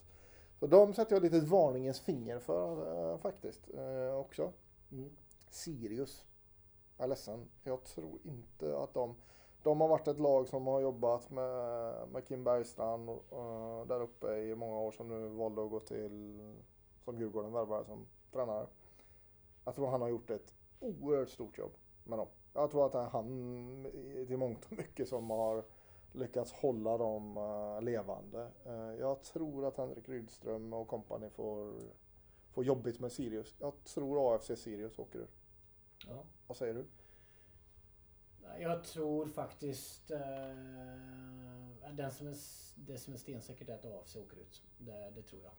[0.59, 4.51] Så de sätter jag lite ett varningens finger för eh, faktiskt eh, också.
[4.91, 5.09] Mm.
[5.49, 6.23] Sirius.
[6.97, 7.45] Jag är ledsen.
[7.63, 9.15] Jag tror inte att de...
[9.63, 14.35] De har varit ett lag som har jobbat med, med Kim Bergstrand eh, där uppe
[14.37, 16.39] i många år som nu valde att gå till
[17.03, 18.67] som Djurgården värvar som tränare.
[19.65, 21.71] Jag tror han har gjort ett oerhört stort jobb
[22.11, 22.27] med dem.
[22.53, 23.87] Jag tror att det är han
[24.27, 25.65] till mångt och mycket som har
[26.11, 28.51] lyckats hålla dem uh, levande.
[28.67, 31.73] Uh, jag tror att Henrik Rydström och kompani får,
[32.51, 33.55] får jobbigt med Sirius.
[33.59, 35.29] Jag tror AFC Sirius åker ur.
[36.07, 36.23] Ja.
[36.47, 36.85] Vad säger du?
[38.59, 40.11] Jag tror faktiskt...
[40.11, 40.17] Uh,
[41.93, 42.35] den som är,
[42.75, 44.63] det som är stensäkert är att AFC åker ut.
[44.77, 45.53] Det, det tror jag.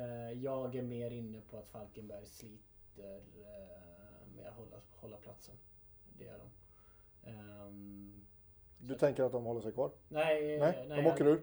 [0.00, 5.54] Uh, jag är mer inne på att Falkenberg sliter uh, med att hålla, hålla platsen.
[6.20, 7.30] Det gör de.
[7.30, 8.26] Um,
[8.78, 9.90] du tänker att de håller sig kvar?
[10.08, 11.42] Nej, nej, nej de åker ur?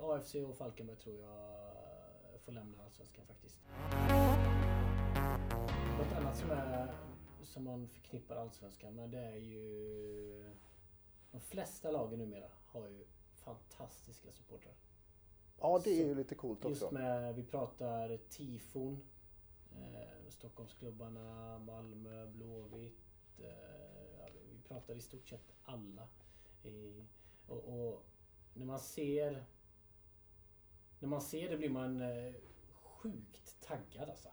[0.00, 3.60] AFC och Falkenberg tror jag får lämna Allsvenskan faktiskt.
[5.98, 6.94] Något annat som är
[7.42, 10.54] som man förknippar Allsvenskan med det är ju...
[11.30, 13.04] De flesta lagen numera har ju
[13.34, 14.74] fantastiska supportrar.
[15.60, 16.84] Ja, det är ju lite coolt också.
[16.84, 19.00] Just med, vi pratar tifon.
[19.72, 23.38] Eh, Stockholmsklubbarna, Malmö, Blåvitt.
[23.38, 23.87] Eh,
[24.68, 26.08] pratar i stort sett alla.
[26.62, 27.04] I,
[27.46, 28.04] och, och,
[28.54, 29.44] när man ser...
[31.00, 32.34] När man ser det blir man eh,
[32.82, 34.28] sjukt taggad alltså.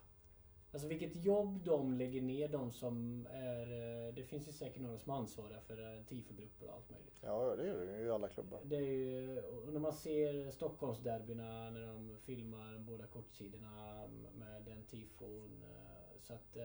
[0.76, 3.62] Alltså vilket jobb de lägger ner, de som är...
[4.08, 7.20] Eh, det finns ju säkert några som är ansvariga för eh, tifogrupper och allt möjligt.
[7.22, 8.60] Ja, det är det ju i alla klubbar.
[8.64, 15.64] Det är ju, när man ser Stockholmsderbyna när de filmar båda kortsidorna med den tifon.
[15.64, 16.58] Eh, så att...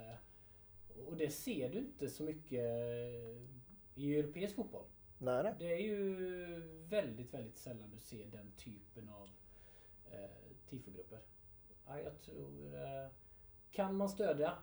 [1.06, 2.64] Och det ser du inte så mycket
[3.94, 4.84] i europeisk fotboll.
[5.18, 5.54] Nej, nej.
[5.58, 6.14] Det är ju
[6.88, 9.30] väldigt, väldigt sällan du ser den typen av
[10.10, 11.18] eh, tifogrupper.
[11.86, 12.74] Ja, jag tror...
[12.74, 13.08] Eh,
[13.70, 14.54] kan man stödja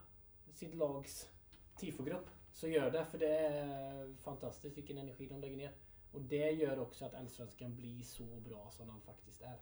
[0.54, 1.30] sitt lags
[1.78, 3.06] tifogrupp så gör det.
[3.06, 5.72] För det är fantastiskt vilken energi de lägger ner.
[6.12, 9.62] Och det gör också att Allsvenskan blir så bra som den faktiskt är.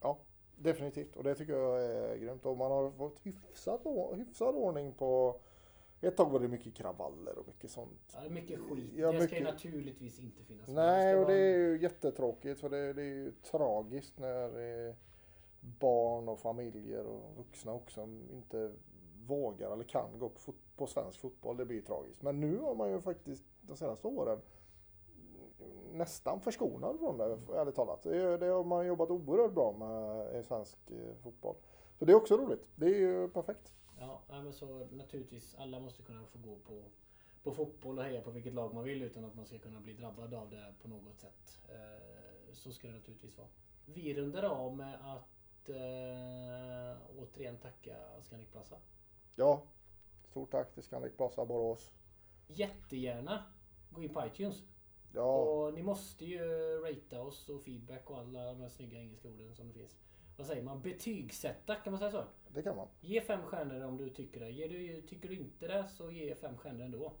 [0.00, 0.18] Ja,
[0.56, 1.16] definitivt.
[1.16, 2.46] Och det tycker jag är grymt.
[2.46, 3.80] Och man har fått hyfsad,
[4.16, 5.40] hyfsad ordning på
[6.00, 8.16] ett tag var det mycket kravaller och mycket sånt.
[8.24, 8.92] Ja, mycket skit.
[8.96, 9.28] Ja, det mycket...
[9.28, 10.68] ska ju naturligtvis inte finnas.
[10.68, 12.60] Nej, och det är ju jättetråkigt.
[12.60, 14.94] För det, det är ju tragiskt när
[15.60, 18.72] barn och familjer och vuxna också inte
[19.26, 21.56] vågar eller kan gå på, på svensk fotboll.
[21.56, 22.22] Det blir tragiskt.
[22.22, 24.40] Men nu har man ju faktiskt de senaste åren
[25.92, 28.02] nästan förskonad från det, ärligt talat.
[28.02, 31.56] Det, det har man jobbat oerhört bra med i svensk eh, fotboll.
[31.98, 32.68] Så det är också roligt.
[32.74, 33.74] Det är ju perfekt.
[34.00, 35.54] Ja, men så naturligtvis.
[35.54, 36.84] Alla måste kunna få gå på,
[37.42, 39.92] på fotboll och heja på vilket lag man vill utan att man ska kunna bli
[39.92, 41.60] drabbad av det på något sätt.
[41.68, 43.48] Eh, så ska det naturligtvis vara.
[43.84, 48.76] Vi rundar av med att eh, återigen tacka Scandic Plaza.
[49.36, 49.62] Ja,
[50.24, 51.92] stort tack till Scandic Plaza Borås.
[52.46, 53.44] Jättegärna
[53.90, 54.62] gå in på iTunes.
[55.14, 55.36] Ja.
[55.36, 56.40] Och ni måste ju
[56.80, 59.96] ratea oss och feedback och alla de här snygga engelska orden som det finns.
[60.40, 60.82] Vad säger man?
[60.82, 62.24] Betygsätta, kan man säga så?
[62.48, 62.88] Det kan man.
[63.00, 64.50] Ge fem stjärnor om du tycker det.
[64.50, 67.12] Ger du, tycker du inte det så ge fem stjärnor ändå.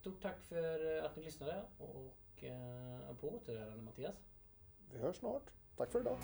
[0.00, 4.16] Stort tack för att ni lyssnade och eh, på återhörande Mattias.
[4.92, 5.50] Vi hörs snart.
[5.76, 6.18] Tack för idag.